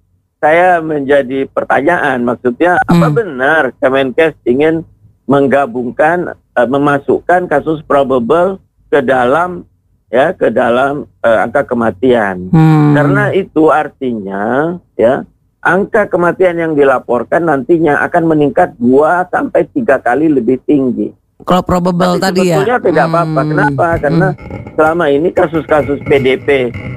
saya 0.44 0.84
menjadi 0.84 1.48
pertanyaan, 1.48 2.24
maksudnya 2.24 2.76
hmm. 2.76 2.90
apa 2.92 3.08
benar 3.12 3.64
Kemenkes 3.80 4.36
ingin 4.44 4.84
menggabungkan, 5.24 6.36
uh, 6.36 6.68
memasukkan 6.68 7.48
kasus 7.48 7.80
probable 7.88 8.60
ke 8.92 9.00
dalam 9.00 9.64
ya 10.12 10.36
ke 10.36 10.52
dalam 10.52 11.08
uh, 11.24 11.40
angka 11.48 11.64
kematian? 11.64 12.52
Hmm. 12.52 12.92
Karena 12.92 13.32
itu 13.32 13.72
artinya 13.72 14.76
ya 15.00 15.24
angka 15.64 16.12
kematian 16.12 16.60
yang 16.60 16.74
dilaporkan 16.76 17.48
nantinya 17.48 18.04
akan 18.04 18.36
meningkat 18.36 18.76
dua 18.76 19.24
sampai 19.32 19.64
tiga 19.72 19.96
kali 20.04 20.28
lebih 20.28 20.60
tinggi. 20.68 21.16
Kalau 21.44 21.64
probable 21.64 22.18
Tapi 22.18 22.24
tadi 22.24 22.40
ya. 22.50 22.60
Sebetulnya 22.60 22.80
tidak 22.82 23.06
apa-apa. 23.12 23.42
Hmm. 23.42 23.50
Kenapa? 23.52 23.88
Karena 24.00 24.28
hmm. 24.32 24.72
selama 24.80 25.06
ini 25.12 25.30
kasus-kasus 25.32 26.00
PDP 26.08 26.48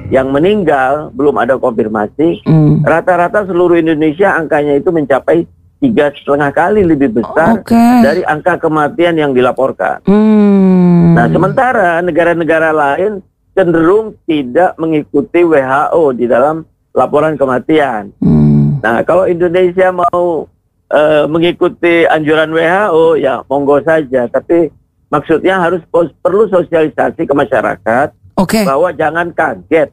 yang 0.09 0.31
meninggal 0.31 1.11
belum 1.13 1.35
ada 1.37 1.59
konfirmasi. 1.59 2.43
Hmm. 2.47 2.81
Rata-rata 2.83 3.43
hmm. 3.43 3.49
seluruh 3.51 3.77
Indonesia 3.77 4.33
angkanya 4.33 4.79
itu 4.79 4.89
mencapai 4.89 5.45
tiga 5.77 6.09
setengah 6.09 6.49
kali 6.49 6.81
lebih 6.81 7.21
besar 7.21 7.61
okay. 7.61 8.01
dari 8.01 8.21
angka 8.25 8.57
kematian 8.57 9.13
yang 9.19 9.31
dilaporkan. 9.37 10.01
Hmm. 10.09 11.13
Nah, 11.13 11.29
sementara 11.29 12.01
negara-negara 12.01 12.73
lain 12.73 13.21
cenderung 13.53 14.17
tidak 14.29 14.77
mengikuti 14.77 15.41
WHO 15.41 16.03
di 16.13 16.25
dalam 16.29 16.65
laporan 16.93 17.37
kematian. 17.37 18.13
Hmm. 18.21 18.81
Nah, 18.81 19.01
kalau 19.05 19.25
Indonesia 19.25 19.89
mau 19.93 20.45
uh, 20.91 21.25
mengikuti 21.27 22.07
anjuran 22.07 22.51
WHO 22.51 23.19
ya 23.19 23.43
monggo 23.47 23.79
saja 23.83 24.27
tapi 24.27 24.71
maksudnya 25.07 25.59
harus 25.63 25.81
perlu 26.21 26.47
sosialisasi 26.51 27.23
ke 27.23 27.33
masyarakat 27.33 28.07
okay. 28.35 28.63
bahwa 28.67 28.91
jangan 28.93 29.31
kaget 29.31 29.89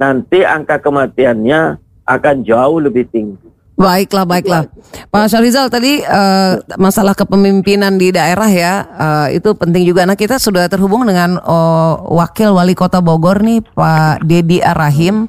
nanti 0.00 0.42
angka 0.42 0.80
kematiannya 0.82 1.78
akan 2.04 2.36
jauh 2.44 2.78
lebih 2.82 3.08
tinggi. 3.08 3.54
Baiklah, 3.74 4.22
baiklah. 4.22 4.70
Pak 5.10 5.26
Syarizal 5.26 5.66
tadi 5.66 5.98
uh, 5.98 6.62
masalah 6.78 7.10
kepemimpinan 7.10 7.98
di 7.98 8.14
daerah 8.14 8.46
ya 8.46 8.86
uh, 8.86 9.26
itu 9.34 9.50
penting 9.58 9.82
juga. 9.82 10.06
Nah 10.06 10.14
kita 10.14 10.38
sudah 10.38 10.70
terhubung 10.70 11.02
dengan 11.02 11.42
uh, 11.42 11.98
Wakil 12.06 12.54
Wali 12.54 12.78
Kota 12.78 13.02
Bogor 13.02 13.42
nih 13.42 13.66
Pak 13.74 14.22
Dedi 14.22 14.62
Arahim. 14.62 15.26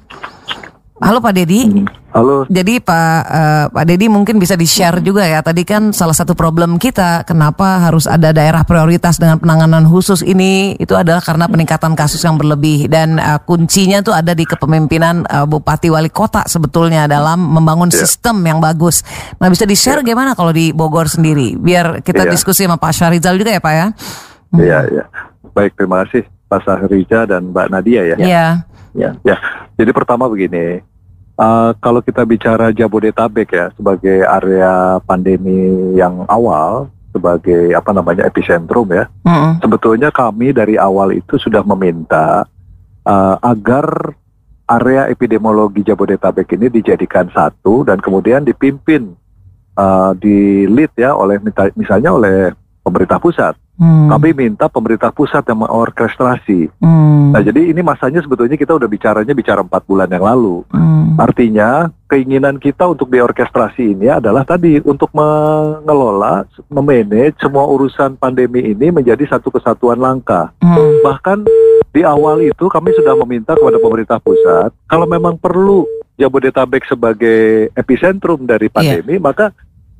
Halo 0.96 1.20
Pak 1.20 1.36
Dedi. 1.36 1.68
Hmm. 1.68 1.84
Halo. 2.16 2.48
Jadi 2.48 2.80
Pak 2.80 3.20
uh, 3.28 3.66
Pak 3.68 3.84
Dedi 3.84 4.08
mungkin 4.08 4.40
bisa 4.40 4.56
di-share 4.56 5.04
juga 5.04 5.28
ya. 5.28 5.44
Tadi 5.44 5.68
kan 5.68 5.92
salah 5.92 6.16
satu 6.16 6.32
problem 6.32 6.80
kita 6.80 7.28
kenapa 7.28 7.84
harus 7.84 8.08
ada 8.08 8.32
daerah 8.32 8.64
prioritas 8.64 9.20
dengan 9.20 9.36
penanganan 9.36 9.84
khusus 9.84 10.24
ini 10.24 10.80
itu 10.80 10.96
adalah 10.96 11.20
karena 11.20 11.52
peningkatan 11.52 11.92
kasus 12.00 12.24
yang 12.24 12.40
berlebih 12.40 12.88
dan 12.88 13.20
uh, 13.20 13.44
kuncinya 13.44 14.00
tuh 14.00 14.16
ada 14.16 14.32
di 14.32 14.48
kepemimpinan 14.48 15.28
uh, 15.28 15.44
Bupati 15.44 15.92
Wali 15.92 16.08
Kota 16.08 16.48
sebetulnya 16.48 17.12
dalam 17.12 17.44
membangun 17.44 17.92
yeah. 17.92 18.00
sistem 18.00 18.40
yang 18.48 18.64
bagus. 18.64 19.04
Nah 19.44 19.52
bisa 19.52 19.68
di-share 19.68 20.00
yeah. 20.00 20.16
gimana 20.16 20.32
kalau 20.32 20.56
di 20.56 20.72
Bogor 20.72 21.12
sendiri? 21.12 21.60
Biar 21.60 22.00
kita 22.00 22.24
yeah. 22.24 22.32
diskusi 22.32 22.64
sama 22.64 22.80
Pak 22.80 22.96
Syarizal 22.96 23.36
juga 23.36 23.52
ya 23.52 23.60
Pak 23.60 23.74
ya. 23.75 23.88
Iya, 24.56 24.64
yeah, 24.64 24.82
iya. 24.88 25.04
Yeah. 25.04 25.08
Baik, 25.52 25.75
terima 25.75 26.08
kasih 26.08 26.24
Pak 26.46 26.62
Sahriza 26.66 27.25
dan 27.25 27.50
Mbak 27.52 27.68
Nadia 27.74 28.02
ya. 28.14 28.18
Iya. 28.18 28.48
Ya, 28.96 29.10
ya. 29.28 29.36
Jadi 29.75 29.92
pertama 29.92 30.32
begini, 30.32 30.80
uh, 31.36 31.75
kalau 31.84 32.00
kita 32.00 32.24
bicara 32.24 32.72
Jabodetabek 32.72 33.50
ya 33.52 33.68
sebagai 33.75 34.24
area 34.24 35.04
pandemi 35.04 35.94
yang 36.00 36.24
awal, 36.32 36.88
sebagai 37.12 37.75
apa 37.75 37.92
namanya 37.92 38.24
epicentrum 38.24 38.88
ya, 38.96 39.12
mm 39.24 39.36
-hmm. 39.36 39.52
sebetulnya 39.60 40.10
kami 40.16 40.56
dari 40.56 40.80
awal 40.80 41.12
itu 41.12 41.36
sudah 41.36 41.64
meminta 41.68 42.48
uh, 43.04 43.36
agar 43.44 44.16
area 44.66 45.12
epidemiologi 45.12 45.86
Jabodetabek 45.86 46.58
ini 46.58 46.72
dijadikan 46.74 47.30
satu 47.30 47.86
dan 47.86 48.02
kemudian 48.02 48.42
dipimpin 48.42 49.14
uh, 49.78 50.12
di 50.18 50.66
lead 50.66 50.92
ya 50.98 51.14
oleh 51.14 51.38
misalnya 51.78 52.16
oleh 52.16 52.56
pemerintah 52.82 53.22
pusat. 53.22 53.54
Hmm. 53.75 54.08
Kami 54.08 54.32
minta 54.32 54.72
pemerintah 54.72 55.12
pusat 55.12 55.44
yang 55.51 55.67
mengorkestrasi. 55.67 56.72
Hmm. 56.79 57.36
Nah, 57.36 57.44
jadi 57.44 57.75
ini 57.75 57.82
masanya 57.84 58.24
sebetulnya 58.24 58.55
kita 58.55 58.72
udah 58.72 58.88
bicaranya 58.88 59.36
bicara 59.36 59.60
empat 59.60 59.84
bulan 59.84 60.08
yang 60.08 60.24
lalu. 60.24 60.63
Hmm. 60.72 61.20
Artinya 61.20 61.91
keinginan 62.08 62.55
kita 62.55 62.88
untuk 62.88 63.12
diorkestrasi 63.12 63.96
ini 63.96 64.08
adalah 64.08 64.48
tadi 64.48 64.79
untuk 64.84 65.12
mengelola, 65.12 66.48
memanage 66.72 67.36
semua 67.44 67.67
urusan 67.67 68.15
pandemi 68.15 68.63
ini 68.63 68.96
menjadi 68.96 69.27
satu 69.27 69.51
kesatuan 69.51 70.00
langkah. 70.00 70.55
Hmm. 70.63 71.03
Bahkan 71.03 71.44
di 71.91 72.03
awal 72.08 72.48
itu 72.48 72.72
kami 72.72 72.96
sudah 72.96 73.15
meminta 73.24 73.55
kepada 73.55 73.79
pemerintah 73.79 74.20
pusat 74.20 74.72
kalau 74.88 75.08
memang 75.08 75.36
perlu 75.39 75.88
Jabodetabek 76.15 76.88
sebagai 76.88 77.67
epicentrum 77.75 78.48
dari 78.48 78.72
iya. 78.72 78.75
pandemi, 78.75 79.20
yeah. 79.20 79.24
maka 79.24 79.51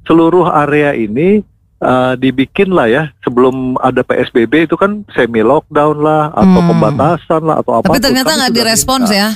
seluruh 0.08 0.48
area 0.48 0.96
ini 0.96 1.44
uh, 1.82 2.14
dibikin 2.16 2.72
lah 2.72 2.88
ya 2.88 3.04
sebelum 3.26 3.76
ada 3.82 4.06
PSBB 4.06 4.70
itu 4.70 4.76
kan 4.80 5.04
semi 5.12 5.42
lockdown 5.44 5.98
lah 6.00 6.32
atau 6.32 6.60
hmm. 6.62 6.70
pembatasan 6.72 7.42
lah 7.44 7.56
atau 7.60 7.82
apa. 7.82 7.92
Tapi 7.92 8.02
ternyata 8.04 8.32
nggak 8.36 8.54
direspons 8.54 9.10
ya. 9.12 9.34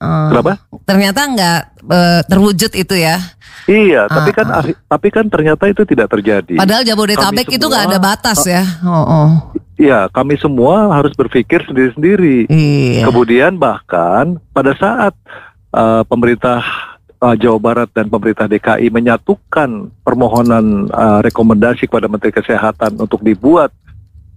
Uh, 0.00 0.32
Kenapa? 0.32 0.52
Ternyata 0.88 1.20
nggak 1.28 1.60
uh, 1.84 2.20
terwujud 2.24 2.72
itu 2.72 2.94
ya. 2.96 3.20
Iya, 3.68 4.08
uh, 4.08 4.12
tapi 4.12 4.30
kan 4.32 4.46
uh. 4.48 4.64
tapi 4.88 5.08
kan 5.12 5.28
ternyata 5.28 5.68
itu 5.68 5.84
tidak 5.84 6.08
terjadi. 6.08 6.56
Padahal 6.56 6.82
Jabodetabek 6.82 7.48
itu 7.52 7.64
nggak 7.68 7.84
ada 7.92 7.98
batas 8.00 8.40
ya. 8.48 8.64
Oh, 8.80 9.04
oh. 9.04 9.28
Iya, 9.80 10.12
kami 10.12 10.36
semua 10.36 10.92
harus 10.92 11.16
berpikir 11.16 11.64
sendiri-sendiri. 11.64 12.48
Iya. 12.52 13.08
Kemudian 13.08 13.56
bahkan 13.56 14.36
pada 14.52 14.76
saat 14.76 15.16
uh, 15.72 16.04
pemerintah 16.04 16.60
uh, 17.20 17.36
Jawa 17.36 17.58
Barat 17.60 17.88
dan 17.92 18.08
pemerintah 18.08 18.48
DKI 18.48 18.88
menyatukan 18.88 19.92
permohonan 20.02 20.88
uh, 20.90 21.20
rekomendasi 21.22 21.86
kepada 21.86 22.08
Menteri 22.08 22.32
Kesehatan 22.32 22.96
untuk 22.96 23.20
dibuat 23.20 23.70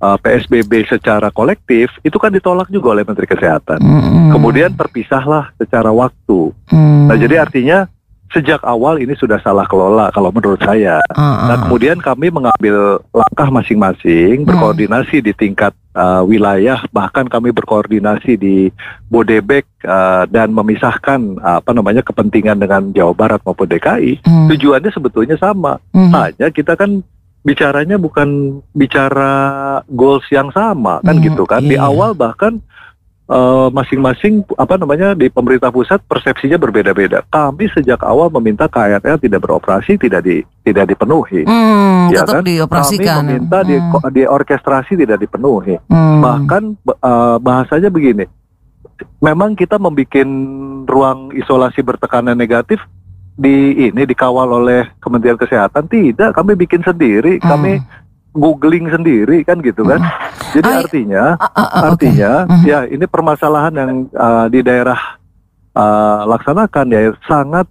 uh, 0.04 0.20
PSBB 0.20 0.86
secara 0.86 1.32
kolektif 1.32 1.90
itu 2.04 2.20
kan 2.20 2.30
ditolak 2.30 2.68
juga 2.68 2.94
oleh 3.00 3.08
Menteri 3.08 3.25
Kesehatan. 3.25 3.80
Mm. 3.80 4.30
Kemudian 4.36 4.72
terpisahlah 4.75 5.56
secara 5.56 5.90
waktu. 5.90 6.52
Mm. 6.70 7.08
Nah 7.08 7.16
jadi 7.16 7.36
artinya 7.42 7.88
sejak 8.34 8.60
awal 8.66 8.98
ini 8.98 9.13
sudah 9.13 9.38
salah 9.40 9.63
kelola 9.70 10.10
kalau 10.10 10.34
menurut 10.34 10.60
saya. 10.60 10.98
Uh, 11.13 11.22
uh. 11.22 11.48
Nah 11.54 11.56
kemudian 11.66 12.02
kami 12.02 12.34
mengambil 12.34 13.00
langkah 13.13 13.48
masing-masing, 13.54 14.44
uh. 14.44 14.46
berkoordinasi 14.50 15.22
di 15.22 15.32
tingkat 15.38 15.72
uh, 15.94 16.25
wilayah, 16.25 16.82
bahkan 16.90 17.30
kami 17.30 17.54
berkoordinasi 17.54 18.36
di 18.36 18.74
Bodebek 19.08 19.70
uh, 19.86 20.25
dan 20.28 20.50
memisahkan 20.50 21.38
uh, 21.40 21.62
apa 21.62 21.72
namanya 21.72 22.02
kepentingan 22.02 22.58
dengan 22.58 22.90
Jawa 22.90 23.13
Barat 23.13 23.40
maupun 23.46 23.70
DKI. 23.70 24.25
Uh. 24.25 24.50
Tujuannya 24.50 24.92
sebetulnya 24.92 25.38
sama, 25.38 25.78
uh. 25.78 26.10
hanya 26.12 26.50
kita 26.50 26.74
kan 26.74 27.06
bicaranya 27.44 28.00
bukan 28.00 28.60
bicara 28.72 29.84
goals 29.92 30.24
yang 30.32 30.50
sama 30.50 31.04
kan 31.06 31.16
uh, 31.20 31.22
gitu 31.22 31.44
kan. 31.46 31.62
Iya. 31.62 31.70
Di 31.70 31.78
awal 31.78 32.18
bahkan 32.18 32.63
masing-masing 33.72 34.44
uh, 34.51 34.68
apa 34.68 34.75
namanya 34.75 35.15
di 35.15 35.32
pemerintah 35.32 35.72
pusat 35.72 36.03
persepsinya 36.03 36.60
berbeda-beda. 36.60 37.24
Kami 37.32 37.72
sejak 37.72 38.03
awal 38.03 38.27
meminta 38.36 38.68
KRL 38.68 39.15
tidak 39.20 39.39
beroperasi, 39.48 39.96
tidak 39.96 40.27
di 40.27 40.44
tidak 40.63 40.92
dipenuhi. 40.92 41.48
Hmm, 41.48 42.12
ya 42.12 42.27
tetap 42.27 42.44
kan? 42.44 42.44
dioperasikan. 42.44 43.22
Kami 43.24 43.27
meminta 43.32 43.60
hmm. 43.63 43.68
di, 43.68 43.75
di 44.20 44.24
orkestrasi 44.27 44.94
tidak 45.00 45.24
dipenuhi. 45.24 45.80
Hmm. 45.88 46.20
Bahkan 46.20 46.63
uh, 47.00 47.38
bahasanya 47.39 47.88
begini. 47.88 48.27
Memang 49.24 49.56
kita 49.56 49.80
membuat 49.80 50.27
ruang 50.86 51.32
isolasi 51.34 51.80
bertekanan 51.82 52.36
negatif 52.36 52.80
di 53.34 53.89
ini 53.89 54.06
dikawal 54.06 54.62
oleh 54.62 54.94
Kementerian 55.01 55.39
Kesehatan 55.39 55.89
tidak 55.89 56.38
kami 56.38 56.53
bikin 56.53 56.86
sendiri 56.86 57.42
hmm. 57.42 57.46
kami 57.50 57.82
googling 58.34 58.90
sendiri 58.90 59.46
kan 59.46 59.62
gitu 59.62 59.86
kan. 59.86 60.02
Jadi 60.54 60.70
I, 60.70 60.75
artinya 60.86 61.24
uh, 61.38 61.46
uh, 61.46 61.62
uh, 61.62 61.82
artinya 61.94 62.32
okay. 62.50 62.70
ya 62.70 62.80
ini 62.90 63.06
permasalahan 63.06 63.74
yang 63.74 63.92
uh, 64.13 64.46
di 64.50 64.60
daerah 64.66 65.18
uh, 65.78 66.25
laksanakan 66.28 66.86
ya 66.90 67.02
sangat 67.25 67.66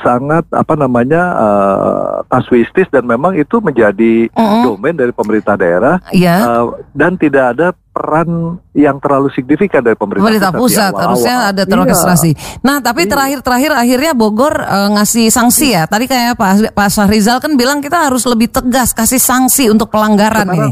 sangat 0.00 0.44
apa 0.52 0.74
namanya 0.74 1.22
uh, 1.36 2.14
kasuistis 2.28 2.88
dan 2.88 3.04
memang 3.04 3.36
itu 3.36 3.60
menjadi 3.60 4.28
uh 4.32 4.40
-uh. 4.40 4.62
domain 4.72 4.96
dari 4.96 5.12
pemerintah 5.12 5.54
daerah 5.56 5.98
yeah. 6.10 6.24
Iya. 6.26 6.34
uh, 6.42 6.66
dan 6.96 7.14
tidak 7.14 7.44
ada 7.54 7.70
peran 7.96 8.60
yang 8.76 9.00
terlalu 9.00 9.32
signifikan 9.32 9.80
dari 9.80 9.96
pemerintah, 9.96 10.28
pemerintah 10.28 10.52
pusat, 10.52 10.92
pusat 10.92 11.00
harusnya 11.00 11.34
ada 11.48 11.62
terorkestrasi. 11.64 12.30
Iya. 12.36 12.60
Nah, 12.60 12.76
tapi 12.84 13.08
iya. 13.08 13.10
terakhir-terakhir 13.16 13.72
akhirnya 13.72 14.12
Bogor 14.12 14.52
uh, 14.60 14.92
ngasih 15.00 15.32
sanksi 15.32 15.72
ya. 15.72 15.88
Tadi 15.88 16.04
kayak 16.04 16.36
Pak 16.36 16.76
Pak 16.76 16.88
Syahrizal 16.92 17.40
kan 17.40 17.56
bilang 17.56 17.80
kita 17.80 18.12
harus 18.12 18.28
lebih 18.28 18.52
tegas 18.52 18.92
kasih 18.92 19.16
sanksi 19.16 19.72
untuk 19.72 19.88
pelanggaran 19.88 20.44
sekarang, 20.44 20.60
ini. 20.60 20.70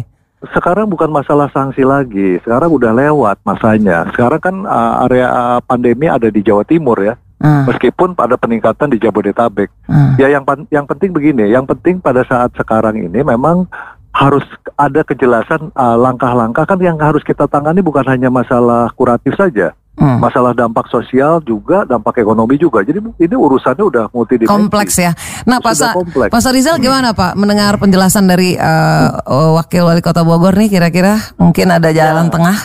Sekarang 0.52 0.87
bukan 0.93 1.09
masalah 1.09 1.49
sanksi 1.49 1.81
lagi, 1.81 2.37
sekarang 2.45 2.69
udah 2.69 2.93
lewat 2.93 3.40
masanya. 3.49 4.04
Sekarang 4.12 4.40
kan 4.45 4.57
uh, 4.69 5.09
area 5.09 5.26
uh, 5.33 5.61
pandemi 5.64 6.12
ada 6.12 6.28
di 6.28 6.45
Jawa 6.45 6.69
Timur 6.69 7.00
ya. 7.00 7.16
Hmm. 7.45 7.69
Meskipun 7.69 8.17
pada 8.17 8.41
peningkatan 8.41 8.89
di 8.89 8.97
Jabodetabek. 8.97 9.69
Hmm. 9.85 10.17
Ya 10.17 10.33
yang 10.33 10.49
yang 10.73 10.89
penting 10.89 11.13
begini, 11.13 11.53
yang 11.53 11.69
penting 11.69 12.01
pada 12.01 12.25
saat 12.25 12.57
sekarang 12.57 12.97
ini 12.97 13.21
memang 13.21 13.69
harus 14.17 14.47
ada 14.81 15.05
kejelasan 15.05 15.69
uh, 15.77 15.99
langkah-langkah 16.01 16.65
uh, 16.65 16.69
kan 16.71 16.79
yang 16.81 16.97
harus 16.97 17.21
kita 17.21 17.45
tangani 17.45 17.85
bukan 17.85 18.07
hanya 18.09 18.33
masalah 18.33 18.89
kuratif 18.97 19.37
saja. 19.37 19.77
Hmm. 19.95 20.19
Masalah 20.19 20.51
dampak 20.59 20.91
sosial 20.91 21.39
juga, 21.47 21.87
dampak 21.87 22.19
ekonomi 22.19 22.59
juga. 22.59 22.83
Jadi 22.83 22.99
ini 22.99 23.35
urusannya 23.39 23.85
udah 23.87 24.05
multidimensi. 24.11 24.51
Kompleks 24.51 24.99
ya. 24.99 25.15
Nah, 25.47 25.63
Pak, 25.63 25.75
Sa 25.79 25.95
Pak 25.95 26.51
Rizal 26.51 26.83
gimana 26.83 27.15
Pak 27.15 27.39
mendengar 27.39 27.79
penjelasan 27.79 28.27
dari 28.27 28.59
uh, 28.59 29.23
Wakil 29.55 29.87
Wali 29.87 30.03
Kota 30.03 30.27
Bogor 30.27 30.59
nih 30.59 30.67
kira-kira 30.67 31.15
mungkin 31.39 31.71
ada 31.71 31.95
jalan 31.95 32.27
ya. 32.27 32.33
tengah? 32.33 32.59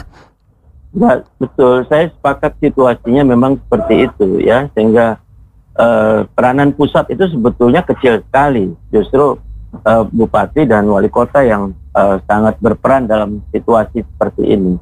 Ya, 0.89 1.21
betul. 1.37 1.85
Saya 1.85 2.09
sepakat 2.09 2.57
situasinya 2.57 3.21
memang 3.21 3.61
seperti 3.61 4.09
itu 4.09 4.41
ya, 4.41 4.65
sehingga 4.73 5.21
uh, 5.77 6.25
peranan 6.33 6.73
pusat 6.73 7.05
itu 7.13 7.29
sebetulnya 7.29 7.85
kecil 7.85 8.25
sekali. 8.25 8.73
Justru 8.89 9.37
uh, 9.85 10.03
bupati 10.09 10.65
dan 10.65 10.89
wali 10.89 11.09
kota 11.11 11.45
yang 11.45 11.77
uh, 11.93 12.17
sangat 12.25 12.57
berperan 12.57 13.05
dalam 13.05 13.43
situasi 13.53 14.01
seperti 14.01 14.57
ini 14.57 14.73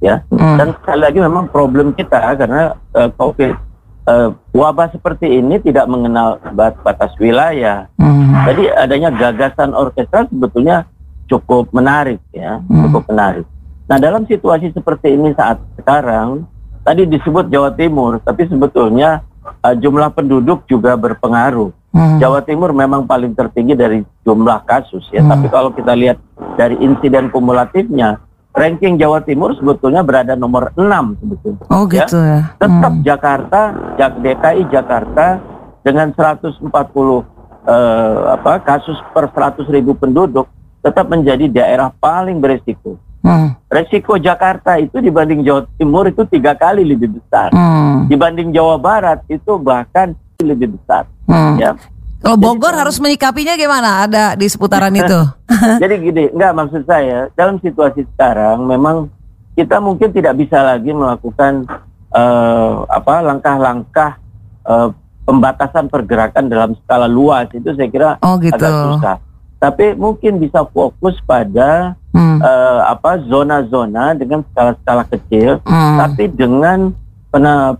ya 0.00 0.20
hmm. 0.28 0.56
dan 0.60 0.68
sekali 0.76 1.00
lagi 1.08 1.18
memang 1.24 1.48
problem 1.48 1.96
kita 1.96 2.36
karena 2.36 2.76
uh, 2.92 3.08
covid 3.16 3.56
uh, 4.04 4.28
wabah 4.52 4.92
seperti 4.92 5.40
ini 5.40 5.56
tidak 5.64 5.88
mengenal 5.88 6.36
batas 6.84 7.12
wilayah 7.16 7.88
hmm. 7.96 8.44
jadi 8.52 8.64
adanya 8.76 9.10
gagasan 9.16 9.72
orkestra 9.72 10.28
sebetulnya 10.28 10.84
cukup 11.26 11.72
menarik 11.72 12.20
ya 12.36 12.60
hmm. 12.60 12.82
cukup 12.88 13.02
menarik 13.08 13.46
nah 13.86 13.96
dalam 14.02 14.26
situasi 14.26 14.74
seperti 14.74 15.14
ini 15.14 15.32
saat 15.38 15.62
sekarang 15.78 16.46
tadi 16.82 17.06
disebut 17.06 17.50
Jawa 17.50 17.70
Timur 17.74 18.18
tapi 18.22 18.46
sebetulnya 18.50 19.22
uh, 19.62 19.74
jumlah 19.74 20.10
penduduk 20.14 20.66
juga 20.66 20.98
berpengaruh 20.98 21.70
Hmm. 21.96 22.20
Jawa 22.20 22.44
Timur 22.44 22.76
memang 22.76 23.08
paling 23.08 23.32
tertinggi 23.32 23.72
dari 23.72 24.04
jumlah 24.20 24.68
kasus 24.68 25.00
ya. 25.08 25.24
Hmm. 25.24 25.32
Tapi 25.32 25.48
kalau 25.48 25.72
kita 25.72 25.96
lihat 25.96 26.20
dari 26.60 26.76
insiden 26.76 27.32
kumulatifnya, 27.32 28.20
ranking 28.52 29.00
Jawa 29.00 29.24
Timur 29.24 29.56
sebetulnya 29.56 30.04
berada 30.04 30.36
nomor 30.36 30.76
6 30.76 30.84
sebetulnya. 31.24 31.64
Oh 31.72 31.88
ya. 31.88 32.04
gitu 32.04 32.20
ya. 32.20 32.52
Tetap 32.60 32.92
hmm. 32.92 33.00
Jakarta, 33.00 33.60
Jak 33.96 34.12
DKI 34.20 34.62
Jakarta 34.68 35.40
dengan 35.80 36.12
140 36.12 36.68
uh, 36.68 37.24
eh, 37.64 38.20
apa 38.28 38.60
kasus 38.60 39.00
per 39.16 39.32
100 39.32 39.64
ribu 39.72 39.96
penduduk 39.96 40.52
tetap 40.84 41.08
menjadi 41.08 41.48
daerah 41.48 41.88
paling 41.96 42.44
beresiko. 42.44 43.00
Hmm. 43.26 43.58
Resiko 43.66 44.14
Jakarta 44.22 44.78
itu 44.78 45.02
dibanding 45.02 45.42
Jawa 45.42 45.66
Timur 45.74 46.06
itu 46.06 46.22
tiga 46.30 46.54
kali 46.54 46.86
lebih 46.86 47.18
besar. 47.18 47.50
Hmm. 47.50 48.06
Dibanding 48.06 48.54
Jawa 48.54 48.78
Barat 48.78 49.26
itu 49.26 49.58
bahkan 49.58 50.14
lebih 50.38 50.78
besar. 50.78 51.10
Hmm. 51.26 51.58
Ya. 51.58 51.74
Kalau 52.22 52.38
Bogor 52.38 52.72
Jadi, 52.72 52.80
harus 52.86 52.96
menyikapinya 53.02 53.54
gimana? 53.58 54.06
Ada 54.06 54.24
di 54.38 54.46
seputaran 54.46 54.94
itu. 55.02 55.20
Jadi 55.82 55.94
gini, 55.98 56.24
enggak 56.30 56.52
maksud 56.54 56.82
saya 56.86 57.26
dalam 57.34 57.58
situasi 57.58 58.06
sekarang 58.14 58.62
memang 58.64 59.10
kita 59.58 59.82
mungkin 59.82 60.14
tidak 60.14 60.38
bisa 60.38 60.62
lagi 60.62 60.94
melakukan 60.94 61.66
uh, 62.14 62.86
apa 62.86 63.14
langkah-langkah 63.24 64.20
uh, 64.68 64.88
pembatasan 65.26 65.90
pergerakan 65.90 66.46
dalam 66.46 66.70
skala 66.84 67.10
luas 67.10 67.50
itu 67.50 67.74
saya 67.74 67.88
kira 67.90 68.10
oh, 68.22 68.38
gitu. 68.38 68.54
agak 68.54 68.70
susah. 68.70 69.16
Tapi 69.56 69.96
mungkin 69.96 70.36
bisa 70.36 70.68
fokus 70.68 71.16
pada 71.24 71.96
hmm. 72.12 72.38
uh, 72.44 72.80
apa 72.92 73.20
zona-zona 73.24 74.12
dengan 74.12 74.44
skala-skala 74.52 75.08
kecil, 75.08 75.64
hmm. 75.64 75.96
tapi 75.96 76.28
dengan 76.28 76.92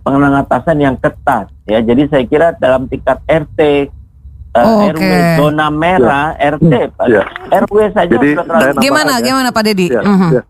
penangatasan 0.01 0.77
yang 0.77 0.95
ketat 0.97 1.49
ya. 1.65 1.81
Jadi 1.81 2.09
saya 2.09 2.23
kira 2.25 2.47
dalam 2.57 2.85
tingkat 2.85 3.17
RT 3.25 3.89
uh, 4.53 4.65
oh, 4.65 4.77
RW 4.93 5.01
okay. 5.01 5.37
zona 5.37 5.67
merah 5.73 6.33
ya. 6.37 6.57
RT 6.57 6.73
ya. 7.09 7.23
RW 7.65 7.77
saja 7.93 8.15
Jadi, 8.17 8.29
gimana 8.81 9.21
gimana 9.21 9.49
Pak 9.49 9.63
Dedi? 9.65 9.87
Ya, 9.93 10.01
uh 10.01 10.09
mhm. 10.09 10.17
-huh. 10.17 10.31
ya. 10.37 10.43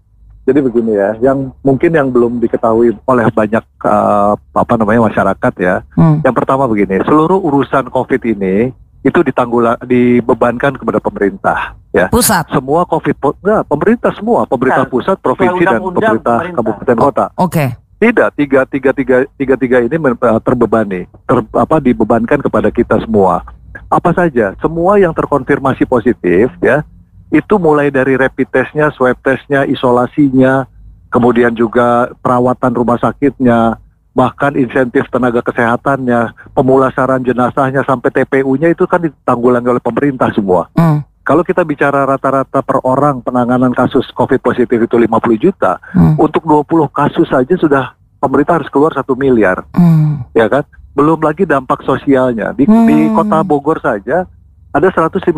Jadi 0.48 0.64
begini 0.64 0.96
ya, 0.96 1.12
yang 1.20 1.52
mungkin 1.60 1.92
yang 1.92 2.08
belum 2.08 2.40
diketahui 2.40 2.96
oleh 3.04 3.28
banyak 3.36 3.68
uh, 3.84 4.32
apa 4.56 4.74
namanya 4.80 5.12
masyarakat 5.12 5.54
ya. 5.60 5.84
Hmm. 5.92 6.24
Yang 6.24 6.36
pertama 6.40 6.72
begini, 6.72 7.04
seluruh 7.04 7.36
urusan 7.36 7.92
COVID 7.92 8.22
ini 8.24 8.72
itu 9.06 9.20
ditanggul 9.22 9.78
dibebankan 9.86 10.76
kepada 10.76 10.98
pemerintah 10.98 11.78
ya. 11.98 12.08
Pusat. 12.10 12.54
Semua 12.54 12.86
COVID 12.86 13.16
enggak, 13.42 13.62
pemerintah 13.66 14.12
semua, 14.14 14.46
pemerintah 14.46 14.86
pusat, 14.86 15.18
provinsi 15.18 15.64
dan 15.66 15.82
pemerintah 15.82 16.40
kabupaten 16.54 16.98
kota. 16.98 17.26
Oke. 17.38 17.54
Okay. 17.54 17.70
Tidak, 17.98 18.30
tiga 18.38 18.62
tiga 18.70 18.94
tiga 18.94 19.26
tiga 19.26 19.56
tiga 19.58 19.78
ini 19.82 19.98
eh, 19.98 20.40
terbebani, 20.46 21.10
ter, 21.26 21.38
apa 21.58 21.82
dibebankan 21.82 22.46
kepada 22.46 22.70
kita 22.70 23.02
semua. 23.02 23.42
Apa 23.90 24.14
saja, 24.14 24.54
semua 24.62 25.02
yang 25.02 25.18
terkonfirmasi 25.18 25.82
positif, 25.90 26.54
ya, 26.62 26.86
itu 27.34 27.58
mulai 27.58 27.90
dari 27.90 28.14
rapid 28.14 28.54
testnya, 28.54 28.94
swab 28.94 29.18
testnya, 29.26 29.66
isolasinya, 29.66 30.70
kemudian 31.10 31.58
juga 31.58 32.14
perawatan 32.22 32.78
rumah 32.78 33.02
sakitnya, 33.02 33.82
bahkan 34.18 34.58
insentif 34.58 35.06
tenaga 35.14 35.46
kesehatannya, 35.46 36.34
pemulasaran 36.58 37.22
jenazahnya 37.22 37.86
sampai 37.86 38.10
TPU-nya 38.10 38.74
itu 38.74 38.90
kan 38.90 39.06
ditanggulangi 39.06 39.78
oleh 39.78 39.84
pemerintah 39.84 40.34
semua. 40.34 40.66
Mm. 40.74 41.06
Kalau 41.22 41.44
kita 41.46 41.62
bicara 41.62 42.08
rata-rata 42.08 42.64
per 42.66 42.82
orang 42.82 43.22
penanganan 43.22 43.76
kasus 43.78 44.10
COVID 44.16 44.42
positif 44.42 44.80
itu 44.80 44.96
50 44.96 45.12
juta, 45.36 45.76
hmm. 45.92 46.16
untuk 46.16 46.48
20 46.48 46.88
kasus 46.88 47.28
saja 47.28 47.52
sudah 47.60 48.00
pemerintah 48.16 48.64
harus 48.64 48.72
keluar 48.72 48.96
satu 48.96 49.12
miliar, 49.20 49.60
hmm. 49.76 50.32
ya 50.32 50.48
kan? 50.48 50.64
Belum 50.96 51.20
lagi 51.20 51.44
dampak 51.44 51.84
sosialnya 51.84 52.56
di, 52.56 52.64
hmm. 52.64 52.88
di 52.88 52.98
kota 53.12 53.44
Bogor 53.44 53.84
saja 53.84 54.24
ada 54.72 54.88
159 54.88 55.36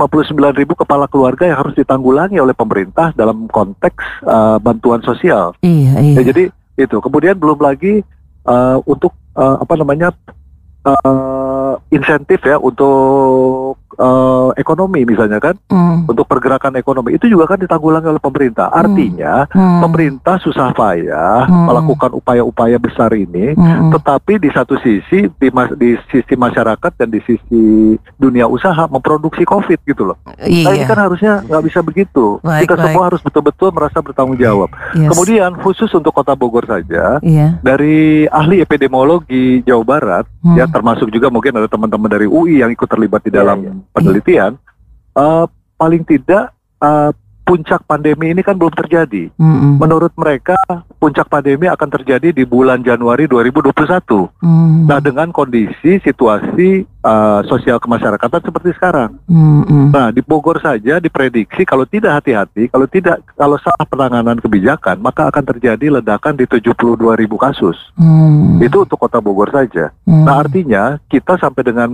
ribu 0.53 0.77
kepala 0.77 1.09
keluarga 1.09 1.49
yang 1.49 1.57
harus 1.57 1.73
ditanggulangi 1.73 2.37
oleh 2.37 2.53
pemerintah 2.53 3.09
dalam 3.17 3.49
konteks 3.49 4.29
uh, 4.29 4.61
bantuan 4.61 5.01
sosial. 5.01 5.57
Iya, 5.65 6.05
iya. 6.05 6.15
Ya, 6.21 6.23
jadi 6.29 6.53
itu. 6.77 7.01
Kemudian 7.01 7.33
belum 7.33 7.57
lagi 7.59 8.05
uh, 8.49 8.77
untuk 8.89 9.13
uh, 9.37 9.61
apa 9.61 9.73
namanya 9.77 10.09
uh, 10.83 11.77
insentif 11.93 12.41
ya 12.41 12.57
untuk 12.57 13.77
ekonomi 14.59 15.07
misalnya 15.07 15.39
kan, 15.39 15.55
mm. 15.71 16.11
untuk 16.11 16.27
pergerakan 16.27 16.75
ekonomi 16.75 17.15
itu 17.15 17.31
juga 17.31 17.55
kan 17.55 17.59
ditanggulangi 17.59 18.11
oleh 18.11 18.21
pemerintah. 18.21 18.67
Hmm. 18.67 18.79
Artinya 18.83 19.47
mm. 19.47 19.79
pemerintah 19.83 20.35
susah 20.43 20.75
payah 20.75 21.47
mm. 21.47 21.65
melakukan 21.71 22.11
upaya-upaya 22.15 22.75
besar 22.75 23.15
ini, 23.15 23.55
mm. 23.55 23.95
tetapi 23.95 24.41
di 24.41 24.49
satu 24.51 24.75
sisi 24.83 25.31
di, 25.31 25.47
mas, 25.53 25.71
di 25.79 25.95
sisi 26.11 26.33
masyarakat 26.35 26.91
dan 26.99 27.07
di 27.07 27.23
sisi 27.23 27.95
dunia 28.19 28.45
usaha 28.45 28.85
memproduksi 28.91 29.47
COVID 29.47 29.79
gitu 29.87 30.11
loh. 30.11 30.17
Iya. 30.39 30.65
Nah, 30.67 30.73
ini 30.75 30.85
kan 30.85 30.99
harusnya 30.99 31.33
nggak 31.47 31.63
bisa 31.63 31.79
begitu. 31.79 32.37
Baik, 32.43 32.67
Kita 32.67 32.75
baik. 32.75 32.85
semua 32.91 33.03
harus 33.07 33.21
betul-betul 33.23 33.69
merasa 33.71 33.97
bertanggung 34.03 34.39
jawab. 34.39 34.69
Yes. 34.93 35.09
Kemudian 35.15 35.55
khusus 35.63 35.89
untuk 35.95 36.11
Kota 36.11 36.35
Bogor 36.35 36.67
saja, 36.67 37.23
yeah. 37.23 37.55
dari 37.63 38.27
ahli 38.27 38.59
epidemiologi 38.59 39.63
Jawa 39.63 39.83
Barat, 39.87 40.25
mm. 40.43 40.55
ya 40.59 40.65
termasuk 40.67 41.07
juga 41.13 41.31
mungkin 41.31 41.55
ada 41.55 41.71
teman-teman 41.71 42.09
dari 42.11 42.27
UI 42.27 42.59
yang 42.59 42.73
ikut 42.73 42.87
terlibat 42.89 43.23
di 43.23 43.31
dalam 43.31 43.57
yeah, 43.63 43.71
yeah 43.71 43.87
penelitian, 43.99 44.48
uh, 45.19 45.45
paling 45.75 46.07
tidak 46.07 46.55
uh, 46.79 47.11
puncak 47.43 47.81
pandemi 47.89 48.29
ini 48.29 48.45
kan 48.45 48.53
belum 48.53 48.69
terjadi. 48.77 49.33
Mm-hmm. 49.33 49.81
Menurut 49.81 50.13
mereka 50.13 50.53
puncak 51.01 51.25
pandemi 51.33 51.65
akan 51.65 51.89
terjadi 51.89 52.29
di 52.29 52.45
bulan 52.45 52.85
Januari 52.85 53.25
2021. 53.25 53.73
Mm-hmm. 53.73 54.85
Nah, 54.85 54.99
dengan 55.01 55.33
kondisi 55.33 55.97
situasi 55.97 56.85
uh, 57.03 57.41
sosial 57.47 57.79
kemasyarakatan 57.79 58.41
seperti 58.43 58.69
sekarang. 58.75 59.15
Mm-hmm. 59.27 59.85
Nah, 59.91 60.07
di 60.11 60.21
Bogor 60.23 60.59
saja 60.59 60.99
diprediksi 60.99 61.63
kalau 61.63 61.87
tidak 61.87 62.19
hati-hati, 62.23 62.67
kalau 62.67 62.87
tidak 62.87 63.23
kalau 63.35 63.55
salah 63.59 63.85
penanganan 63.87 64.37
kebijakan, 64.39 64.99
maka 64.99 65.31
akan 65.31 65.43
terjadi 65.55 65.99
ledakan 65.99 66.35
di 66.35 66.45
72 66.47 66.99
ribu 67.19 67.35
kasus. 67.39 67.77
Mm-hmm. 67.99 68.65
Itu 68.65 68.83
untuk 68.83 68.99
Kota 68.99 69.23
Bogor 69.23 69.51
saja. 69.51 69.91
Mm-hmm. 70.03 70.23
Nah, 70.25 70.35
artinya 70.39 70.83
kita 71.07 71.39
sampai 71.39 71.63
dengan 71.63 71.89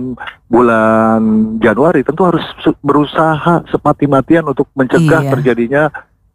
bulan 0.50 1.20
Januari 1.62 2.02
tentu 2.06 2.26
harus 2.26 2.44
berusaha 2.82 3.66
semati-matian 3.70 4.46
untuk 4.46 4.70
mencegah 4.74 5.22
iya 5.26 5.32
terjadinya 5.32 5.82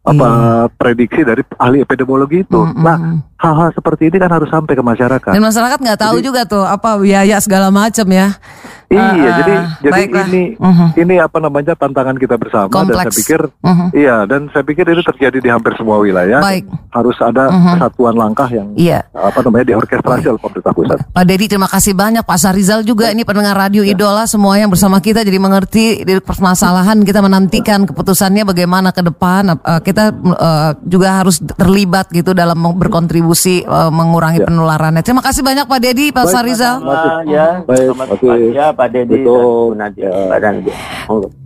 apa 0.02 0.28
iya. 0.28 0.66
prediksi 0.74 1.22
dari 1.22 1.42
ahli 1.62 1.78
epidemiologi 1.78 2.42
itu. 2.42 2.58
Mm 2.58 2.74
-hmm. 2.74 2.82
Nah, 2.82 2.98
hal-hal 3.42 3.68
seperti 3.74 4.06
ini 4.06 4.16
kan 4.22 4.30
harus 4.30 4.46
sampai 4.46 4.78
ke 4.78 4.84
masyarakat. 4.86 5.32
Dan 5.34 5.42
masyarakat 5.42 5.78
nggak 5.82 5.98
tahu 5.98 6.16
jadi, 6.22 6.26
juga 6.30 6.40
tuh 6.46 6.62
apa 6.62 6.94
biaya 7.02 7.36
segala 7.42 7.74
macam 7.74 8.06
ya. 8.06 8.38
Iya, 8.92 9.08
uh, 9.08 9.36
jadi 9.40 9.54
jadi 9.88 10.02
ini 10.28 10.42
uh 10.60 10.68
-huh. 10.68 10.90
ini 11.00 11.14
apa 11.16 11.40
namanya 11.40 11.72
tantangan 11.72 12.12
kita 12.20 12.36
bersama 12.36 12.68
Kompleks. 12.68 12.92
dan 12.92 13.08
saya 13.08 13.12
pikir 13.16 13.40
uh 13.48 13.68
-huh. 13.72 13.88
iya 13.96 14.16
dan 14.28 14.52
saya 14.52 14.64
pikir 14.68 14.84
ini 14.84 15.00
terjadi 15.00 15.38
di 15.40 15.48
hampir 15.48 15.72
semua 15.80 15.96
wilayah. 15.96 16.44
Baik. 16.44 16.68
Harus 16.92 17.16
ada 17.24 17.48
uh 17.48 17.56
-huh. 17.56 17.72
kesatuan 17.80 18.14
langkah 18.20 18.44
yang 18.52 18.68
iya. 18.76 19.00
apa 19.16 19.40
namanya 19.40 19.72
diorkestrasi 19.72 20.28
oleh 20.28 20.40
pemerintah 20.44 20.72
pusat. 20.76 20.98
Pak 21.08 21.24
Dedi 21.24 21.44
terima 21.48 21.72
kasih 21.72 21.96
banyak 21.96 22.20
Pak 22.20 22.36
Sarizal 22.36 22.84
juga 22.84 23.08
ini 23.08 23.24
pendengar 23.24 23.56
radio 23.56 23.80
ya. 23.80 23.96
Idola 23.96 24.28
semua 24.28 24.60
yang 24.60 24.68
bersama 24.68 25.00
kita 25.00 25.24
jadi 25.24 25.40
mengerti 25.40 26.04
di 26.04 26.20
permasalahan 26.20 27.00
kita 27.00 27.24
menantikan 27.24 27.88
keputusannya 27.88 28.44
bagaimana 28.44 28.92
ke 28.92 29.00
depan 29.00 29.56
uh, 29.56 29.80
kita 29.80 30.12
uh, 30.12 30.76
juga 30.84 31.24
harus 31.24 31.40
terlibat 31.40 32.12
gitu 32.12 32.36
dalam 32.36 32.60
berkontribusi 32.76 33.31
uh, 33.64 33.90
mengurangi 33.92 34.40
ya. 34.42 34.46
penularannya. 34.46 35.02
Terima 35.02 35.24
kasih 35.24 35.42
banyak 35.42 35.66
Pak 35.66 35.80
Dedi, 35.82 36.12
Pak 36.12 36.26
Sarizal. 36.28 36.84
Ya, 37.26 37.64
baik. 37.64 37.92
Ya, 38.52 38.66
Pak 38.70 38.88
Dedi 38.92 39.24
Betul. 39.24 39.76
Nadia 39.76 40.08
ya. 40.08 40.52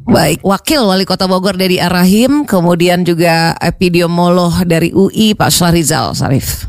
Baik, 0.07 0.39
Wakil 0.47 0.87
Wali 0.87 1.03
Kota 1.03 1.27
Bogor 1.27 1.59
dari 1.59 1.83
Arahim, 1.83 2.47
kemudian 2.47 3.03
juga 3.03 3.59
epidemiolog 3.59 4.63
dari 4.63 4.95
UI 4.95 5.35
Pak 5.35 5.51
Syahrizal 5.51 6.15
Sarif. 6.15 6.63